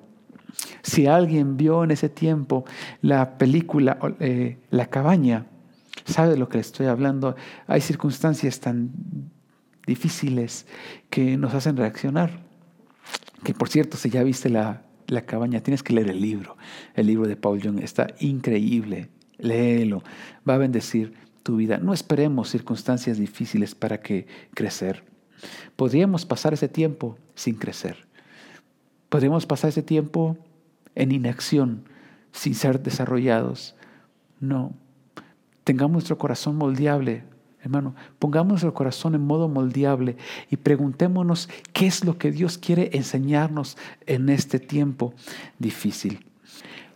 Si 0.83 1.07
alguien 1.07 1.57
vio 1.57 1.85
en 1.85 1.91
ese 1.91 2.09
tiempo 2.09 2.65
la 3.03 3.39
película 3.39 3.99
eh, 4.19 4.59
La 4.71 4.87
cabaña, 4.87 5.47
sabe 6.07 6.31
de 6.31 6.37
lo 6.39 6.49
que 6.49 6.57
le 6.57 6.63
estoy 6.63 6.87
hablando. 6.87 7.37
Hay 7.67 7.83
circunstancias 7.83 8.59
tan 8.59 8.91
difíciles 9.87 10.67
que 11.11 11.37
nos 11.37 11.55
hacen 11.55 11.77
reaccionar. 11.77 12.41
Que 13.45 13.53
por 13.53 13.69
cierto, 13.69 13.97
si 13.97 14.09
ya 14.09 14.23
viste 14.23 14.49
la, 14.49 14.83
la 15.11 15.23
cabaña, 15.23 15.61
tienes 15.61 15.83
que 15.83 15.93
leer 15.93 16.09
el 16.09 16.21
libro. 16.21 16.57
El 16.95 17.07
libro 17.07 17.27
de 17.27 17.37
Paul 17.37 17.61
Young 17.61 17.81
está 17.81 18.09
increíble. 18.21 19.09
Léelo. 19.39 20.03
Va 20.49 20.55
a 20.55 20.59
bendecir 20.59 21.15
tu 21.43 21.57
vida. 21.57 21.79
No 21.79 21.93
esperemos 21.93 22.51
circunstancias 22.51 23.19
difíciles 23.19 23.75
para 23.75 24.01
que 24.01 24.27
crecer. 24.55 25.05
Podríamos 25.77 26.27
pasar 26.27 26.55
ese 26.55 26.69
tiempo 26.69 27.19
sin 27.35 27.57
crecer. 27.57 28.07
Podríamos 29.09 29.47
pasar 29.47 29.71
ese 29.71 29.83
tiempo 29.83 30.39
en 30.95 31.13
inacción, 31.13 31.85
sin 32.33 32.55
ser 32.55 32.83
desarrollados. 32.83 33.75
No. 34.39 34.75
Tengamos 35.65 35.93
nuestro 35.93 36.19
corazón 36.19 36.57
moldeable, 36.57 37.25
hermano. 37.63 37.95
Pongamos 38.19 38.51
nuestro 38.51 38.75
corazón 38.75 39.15
en 39.15 39.23
modo 39.23 39.49
moldeable 39.49 40.17
y 40.51 40.57
preguntémonos 40.57 41.49
qué 41.73 41.87
es 41.87 42.05
lo 42.05 42.19
que 42.19 42.31
Dios 42.31 42.59
quiere 42.59 42.91
enseñarnos 42.95 43.77
en 44.07 44.29
este 44.29 44.59
tiempo 44.59 45.15
difícil. 45.59 46.25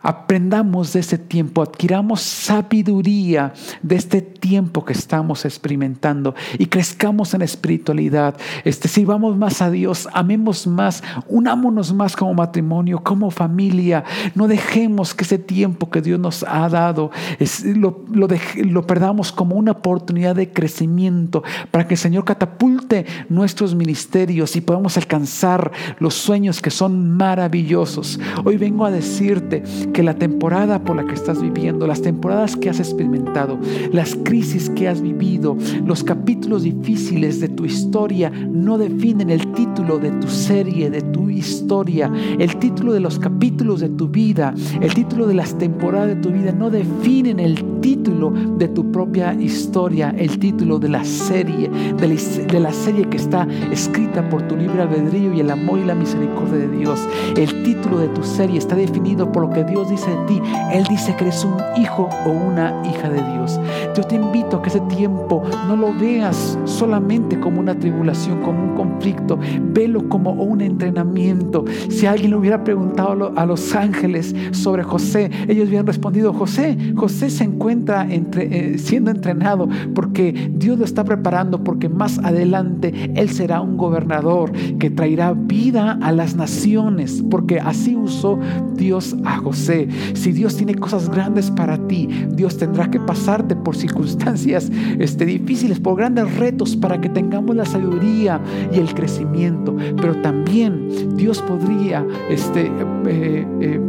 Aprendamos 0.07 0.93
de 0.93 0.99
ese 0.99 1.17
tiempo, 1.17 1.63
adquiramos 1.63 2.21
sabiduría 2.21 3.53
de 3.81 3.95
este 3.95 4.21
tiempo 4.21 4.85
que 4.85 4.93
estamos 4.93 5.45
experimentando 5.45 6.35
y 6.59 6.67
crezcamos 6.67 7.33
en 7.33 7.41
espiritualidad. 7.41 8.37
Este, 8.65 8.87
sirvamos 8.87 9.35
más 9.35 9.63
a 9.63 9.71
Dios, 9.71 10.07
amemos 10.13 10.67
más, 10.67 11.01
unámonos 11.27 11.91
más 11.91 12.15
como 12.15 12.35
matrimonio, 12.35 13.01
como 13.03 13.31
familia. 13.31 14.03
No 14.35 14.47
dejemos 14.47 15.15
que 15.15 15.23
ese 15.23 15.39
tiempo 15.39 15.89
que 15.89 16.03
Dios 16.03 16.19
nos 16.19 16.43
ha 16.43 16.69
dado 16.69 17.09
lo, 17.63 18.05
lo 18.13 18.85
perdamos 18.85 19.31
como 19.31 19.55
una 19.55 19.71
oportunidad 19.71 20.35
de 20.35 20.53
crecimiento 20.53 21.41
para 21.71 21.87
que 21.87 21.95
el 21.95 21.99
Señor 21.99 22.25
catapulte 22.25 23.07
nuestros 23.29 23.73
ministerios 23.73 24.55
y 24.55 24.61
podamos 24.61 24.97
alcanzar 24.97 25.71
los 25.97 26.13
sueños 26.13 26.61
que 26.61 26.69
son 26.69 27.17
maravillosos. 27.17 28.19
Hoy 28.43 28.57
vengo 28.57 28.85
a 28.85 28.91
decirte 28.91 29.63
que 29.95 30.03
la 30.03 30.15
temporada 30.15 30.83
por 30.83 30.97
la 30.97 31.05
que 31.05 31.13
estás 31.13 31.41
viviendo, 31.41 31.87
las 31.87 32.01
temporadas 32.01 32.57
que 32.57 32.69
has 32.69 32.81
experimentado, 32.81 33.57
las 33.93 34.13
crisis 34.25 34.69
que 34.71 34.89
has 34.89 34.99
vivido, 35.01 35.55
los 35.85 36.03
capítulos 36.03 36.63
difíciles 36.63 37.39
de 37.39 37.47
tu 37.47 37.63
historia 37.63 38.29
no 38.29 38.77
definen 38.77 39.29
el 39.29 39.53
título 39.53 39.97
de 39.97 40.11
tu 40.11 40.27
serie, 40.27 40.89
de 40.89 41.01
tu 41.01 41.29
historia, 41.29 42.11
el 42.37 42.57
título 42.57 42.91
de 42.91 42.99
los 42.99 43.19
capítulos 43.19 43.79
de 43.79 43.87
tu 43.87 44.09
vida, 44.09 44.53
el 44.81 44.93
título 44.93 45.27
de 45.27 45.35
las 45.35 45.57
temporadas 45.57 46.09
de 46.09 46.15
tu 46.17 46.29
vida 46.29 46.51
no 46.51 46.69
definen 46.69 47.39
el 47.39 47.63
título 47.85 48.31
de 48.31 48.67
tu 48.69 48.91
propia 48.91 49.35
historia, 49.35 50.11
el 50.17 50.39
título 50.39 50.79
de 50.79 50.89
la 50.89 51.03
serie, 51.05 51.69
de 51.69 52.59
la, 52.59 52.73
serie 52.73 53.07
que 53.07 53.17
está 53.17 53.47
escrita 53.71 54.27
por 54.27 54.41
tu 54.47 54.55
libre 54.55 54.81
albedrío 54.81 55.31
y 55.31 55.39
el 55.39 55.51
amor 55.51 55.77
y 55.77 55.85
la 55.85 55.93
misericordia 55.93 56.57
de 56.57 56.77
Dios. 56.79 57.07
El 57.37 57.61
título 57.61 57.99
de 57.99 58.07
tu 58.07 58.23
serie 58.23 58.57
está 58.57 58.75
definido 58.75 59.31
por 59.31 59.43
lo 59.43 59.51
que 59.51 59.63
Dios 59.65 59.87
dice 59.87 60.09
de 60.09 60.25
ti. 60.25 60.41
Él 60.73 60.83
dice 60.89 61.15
que 61.15 61.25
eres 61.25 61.45
un 61.45 61.53
hijo 61.79 62.09
o 62.25 62.31
una 62.31 62.73
hija 62.89 63.07
de 63.07 63.21
Dios. 63.21 63.59
Yo 63.95 64.01
te 64.01 64.15
invito 64.15 64.57
a 64.57 64.61
que 64.63 64.69
ese 64.69 64.81
tiempo 64.81 65.43
no 65.67 65.75
lo 65.75 65.93
veas 65.93 66.57
solamente 66.65 67.39
como 67.39 67.59
una 67.59 67.77
tribulación, 67.77 68.41
como 68.41 68.63
un 68.63 68.73
conflicto. 68.73 69.37
Velo 69.61 70.09
como 70.09 70.31
un 70.31 70.61
entrenamiento. 70.61 71.65
Si 71.89 72.07
alguien 72.07 72.31
le 72.31 72.37
hubiera 72.37 72.63
preguntado 72.63 73.31
a 73.35 73.45
los 73.45 73.75
ángeles 73.75 74.35
sobre 74.53 74.81
José, 74.81 75.29
ellos 75.47 75.67
hubieran 75.67 75.85
respondido, 75.85 76.33
José, 76.33 76.75
José 76.95 77.29
se 77.29 77.43
encuentra 77.43 77.74
entre, 78.09 78.73
eh, 78.73 78.77
siendo 78.77 79.11
entrenado 79.11 79.67
porque 79.93 80.51
Dios 80.53 80.79
lo 80.79 80.85
está 80.85 81.03
preparando, 81.03 81.63
porque 81.63 81.89
más 81.89 82.19
adelante 82.19 83.11
Él 83.15 83.29
será 83.29 83.61
un 83.61 83.77
gobernador 83.77 84.51
que 84.79 84.89
traerá 84.89 85.33
vida 85.33 85.97
a 86.01 86.11
las 86.11 86.35
naciones, 86.35 87.23
porque 87.29 87.59
así 87.59 87.95
usó 87.95 88.39
Dios 88.75 89.15
a 89.25 89.37
José. 89.37 89.87
Si 90.13 90.31
Dios 90.31 90.55
tiene 90.55 90.75
cosas 90.75 91.09
grandes 91.09 91.51
para 91.51 91.77
ti, 91.87 92.07
Dios 92.31 92.57
tendrá 92.57 92.89
que 92.89 92.99
pasarte 92.99 93.55
por 93.55 93.75
circunstancias 93.75 94.71
este, 94.99 95.25
difíciles, 95.25 95.79
por 95.79 95.97
grandes 95.97 96.35
retos 96.37 96.75
para 96.75 96.99
que 96.99 97.09
tengamos 97.09 97.55
la 97.55 97.65
sabiduría 97.65 98.39
y 98.73 98.79
el 98.79 98.93
crecimiento. 98.93 99.75
Pero 99.97 100.15
también 100.21 101.15
Dios 101.15 101.41
podría 101.41 102.05
este, 102.29 102.71
eh, 103.07 103.45
eh, 103.61 103.79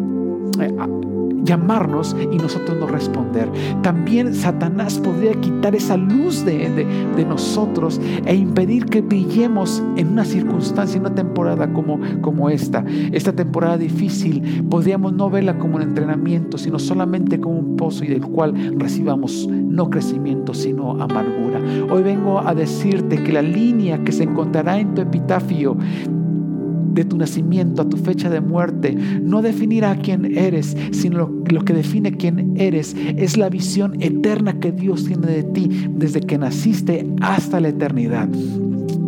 llamarnos 1.47 2.15
y 2.33 2.37
nosotros 2.37 2.77
no 2.79 2.87
responder. 2.87 3.49
También 3.83 4.35
Satanás 4.35 4.99
podría 4.99 5.33
quitar 5.35 5.75
esa 5.75 5.97
luz 5.97 6.45
de, 6.45 6.69
de, 6.69 7.25
nosotros 7.25 8.01
e 8.25 8.35
impedir 8.35 8.87
que 8.87 9.01
brillemos 9.01 9.83
en 9.97 10.09
una 10.09 10.25
circunstancia, 10.25 10.97
en 10.97 11.07
una 11.07 11.15
temporada 11.15 11.73
como, 11.73 11.99
como 12.21 12.51
esta. 12.51 12.85
Esta 13.13 13.33
temporada 13.33 13.79
difícil 13.79 14.65
podríamos 14.69 15.13
no 15.13 15.31
verla 15.31 15.59
como 15.59 15.77
un 15.77 15.83
entrenamiento, 15.83 16.59
sino 16.59 16.79
solamente 16.79 17.41
como 17.41 17.59
un 17.59 17.77
pozo 17.77 18.05
y 18.05 18.09
del 18.09 18.23
cual 18.23 18.75
recibamos 18.79 19.49
no 19.49 19.91
crecimiento, 19.91 20.55
sino 20.55 20.93
amargura. 21.03 21.61
Hoy 21.91 22.03
vengo 22.03 22.41
a 22.41 22.55
decirte 22.55 23.23
que 23.23 23.33
la 23.33 23.43
línea 23.43 24.03
que 24.05 24.13
se 24.13 24.25
encontrará 24.25 24.79
en 24.79 24.95
tu 24.95 25.03
epitafio 25.03 25.77
de 26.97 27.05
tu 27.05 27.17
nacimiento 27.17 27.83
a 27.83 27.89
tu 27.89 27.97
fecha 27.97 28.29
de 28.29 28.41
muerte 28.41 28.93
no 28.95 29.43
definirá 29.43 29.97
quién 29.97 30.37
eres, 30.37 30.77
sino 30.91 31.19
lo, 31.19 31.45
lo, 31.49 31.65
que 31.65 31.75
define 31.75 32.17
quién 32.17 32.55
eres 32.57 32.97
es 33.17 33.37
la 33.37 33.49
visión 33.49 34.03
eterna 34.03 34.59
que 34.59 34.73
Dios 34.73 35.05
tiene 35.05 35.27
de 35.29 35.43
ti 35.45 35.69
desde 35.91 36.21
que 36.21 36.39
naciste 36.39 37.07
hasta 37.21 37.61
la 37.61 37.69
eternidad. 37.69 38.29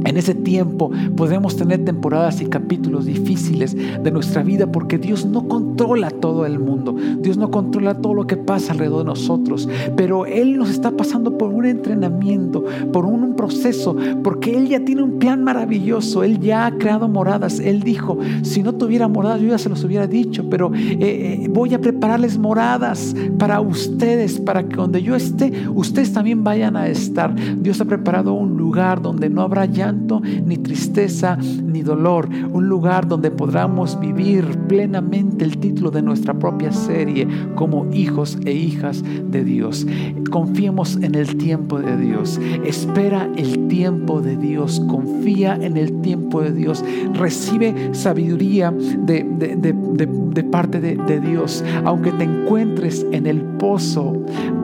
En 0.04 0.16
ese 0.16 0.34
tiempo 0.34 0.90
podemos 1.16 1.56
tener 1.56 1.84
temporadas 1.84 2.40
y 2.40 2.46
capítulos 2.46 3.06
difíciles 3.06 3.76
de 3.76 4.10
nuestra 4.10 4.42
vida 4.42 4.70
porque 4.70 4.98
Dios 4.98 5.26
no 5.26 5.48
controla 5.48 6.10
todo 6.10 6.46
el 6.46 6.58
mundo. 6.58 6.94
Dios 7.20 7.36
no 7.36 7.50
controla 7.50 7.94
todo 7.94 8.14
lo 8.14 8.26
que 8.26 8.36
pasa 8.36 8.72
alrededor 8.72 9.00
de 9.00 9.04
nosotros. 9.06 9.68
Pero 9.96 10.26
Él 10.26 10.56
nos 10.56 10.70
está 10.70 10.92
pasando 10.92 11.36
por 11.36 11.50
un 11.50 11.66
entrenamiento, 11.66 12.64
por 12.92 13.04
un, 13.04 13.18
proceso, 13.38 13.96
porque 14.24 14.56
Él 14.56 14.68
ya 14.68 14.84
tiene 14.84 15.02
un 15.02 15.18
plan 15.18 15.44
maravilloso. 15.44 16.24
Él 16.24 16.40
ya 16.40 16.66
ha 16.66 16.72
creado 16.76 17.08
moradas. 17.08 17.60
Él 17.60 17.82
dijo, 17.82 18.18
si 18.42 18.62
no 18.62 18.74
tuviera 18.74 19.06
moradas, 19.06 19.40
yo 19.40 19.48
ya 19.48 19.58
se 19.58 19.68
los 19.68 19.84
hubiera 19.84 20.06
dicho, 20.06 20.48
pero 20.48 20.72
eh, 20.74 20.96
eh, 21.00 21.48
voy 21.48 21.74
a 21.74 21.80
prepararles 21.80 22.36
moradas 22.38 23.14
para 23.38 23.60
ustedes, 23.60 24.40
para 24.40 24.66
que 24.66 24.76
donde 24.76 25.02
yo 25.02 25.14
esté, 25.14 25.52
ustedes 25.72 26.12
también 26.12 26.42
vayan 26.42 26.76
a 26.76 26.88
estar. 26.88 27.34
Dios 27.60 27.80
ha 27.80 27.84
preparado 27.84 28.32
un 28.32 28.56
lugar 28.56 29.00
donde 29.02 29.30
no 29.30 29.42
habrá 29.42 29.66
ya 29.66 29.87
ni 29.92 30.56
tristeza, 30.56 31.36
ni 31.36 31.82
dolor. 31.82 32.28
Un 32.52 32.68
lugar 32.68 33.08
donde 33.08 33.30
podamos 33.30 33.98
vivir 34.00 34.44
plenamente 34.68 35.44
el 35.44 35.58
título 35.58 35.90
de 35.90 36.02
nuestra 36.02 36.34
propia 36.34 36.72
serie 36.72 37.26
como 37.54 37.86
hijos 37.92 38.38
e 38.44 38.52
hijas 38.52 39.02
de 39.30 39.44
Dios. 39.44 39.86
Confiemos 40.30 40.96
en 40.96 41.14
el 41.14 41.36
tiempo 41.36 41.80
de 41.80 41.96
Dios. 41.96 42.40
Espera 42.64 43.28
el 43.36 43.68
tiempo 43.68 44.20
de 44.20 44.36
Dios. 44.36 44.80
Confía 44.88 45.56
en 45.56 45.76
el 45.76 46.00
tiempo 46.00 46.42
de 46.42 46.52
Dios. 46.52 46.84
Recibe 47.14 47.90
sabiduría 47.92 48.70
de, 48.70 49.24
de 49.24 50.44
parte 50.44 50.80
de 50.80 51.20
Dios. 51.20 51.64
Aunque 51.84 52.12
te 52.12 52.24
encuentres 52.24 53.06
en 53.12 53.26
el 53.26 53.40
pozo, 53.58 54.12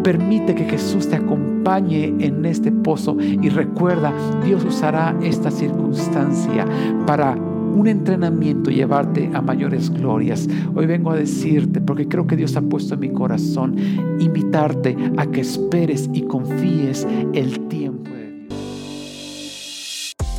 permite 0.02 0.54
que 0.54 0.64
Jesús 0.64 1.08
te 1.08 1.16
acompañe 1.16 1.53
en 1.66 2.44
este 2.44 2.70
pozo 2.70 3.16
y 3.20 3.48
recuerda, 3.48 4.12
Dios 4.44 4.64
usará 4.64 5.16
esta 5.22 5.50
circunstancia 5.50 6.66
para 7.06 7.34
un 7.34 7.88
entrenamiento 7.88 8.70
y 8.70 8.74
llevarte 8.74 9.30
a 9.32 9.40
mayores 9.40 9.90
glorias. 9.90 10.46
Hoy 10.74 10.86
vengo 10.86 11.10
a 11.10 11.16
decirte, 11.16 11.80
porque 11.80 12.06
creo 12.06 12.26
que 12.26 12.36
Dios 12.36 12.54
ha 12.56 12.60
puesto 12.60 12.94
en 12.94 13.00
mi 13.00 13.10
corazón, 13.10 13.76
invitarte 14.20 14.94
a 15.16 15.26
que 15.26 15.40
esperes 15.40 16.08
y 16.12 16.22
confíes 16.22 17.06
el 17.32 17.58
tiempo. 17.68 18.13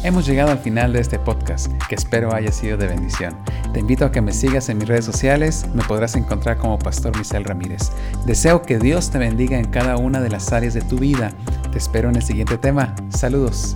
Hemos 0.05 0.27
llegado 0.27 0.51
al 0.51 0.59
final 0.59 0.93
de 0.93 0.99
este 0.99 1.17
podcast, 1.17 1.71
que 1.89 1.95
espero 1.95 2.31
haya 2.31 2.51
sido 2.51 2.77
de 2.77 2.85
bendición. 2.85 3.35
Te 3.73 3.79
invito 3.79 4.05
a 4.05 4.11
que 4.11 4.21
me 4.21 4.33
sigas 4.33 4.69
en 4.69 4.77
mis 4.77 4.87
redes 4.87 5.03
sociales, 5.03 5.65
me 5.73 5.83
podrás 5.83 6.15
encontrar 6.15 6.59
como 6.59 6.77
Pastor 6.77 7.17
Michel 7.17 7.43
Ramírez. 7.43 7.91
Deseo 8.23 8.61
que 8.61 8.77
Dios 8.77 9.09
te 9.09 9.17
bendiga 9.17 9.57
en 9.57 9.65
cada 9.65 9.97
una 9.97 10.21
de 10.21 10.29
las 10.29 10.53
áreas 10.53 10.75
de 10.75 10.81
tu 10.81 10.99
vida. 10.99 11.31
Te 11.71 11.79
espero 11.79 12.09
en 12.09 12.17
el 12.17 12.21
siguiente 12.21 12.59
tema. 12.59 12.93
Saludos. 13.09 13.75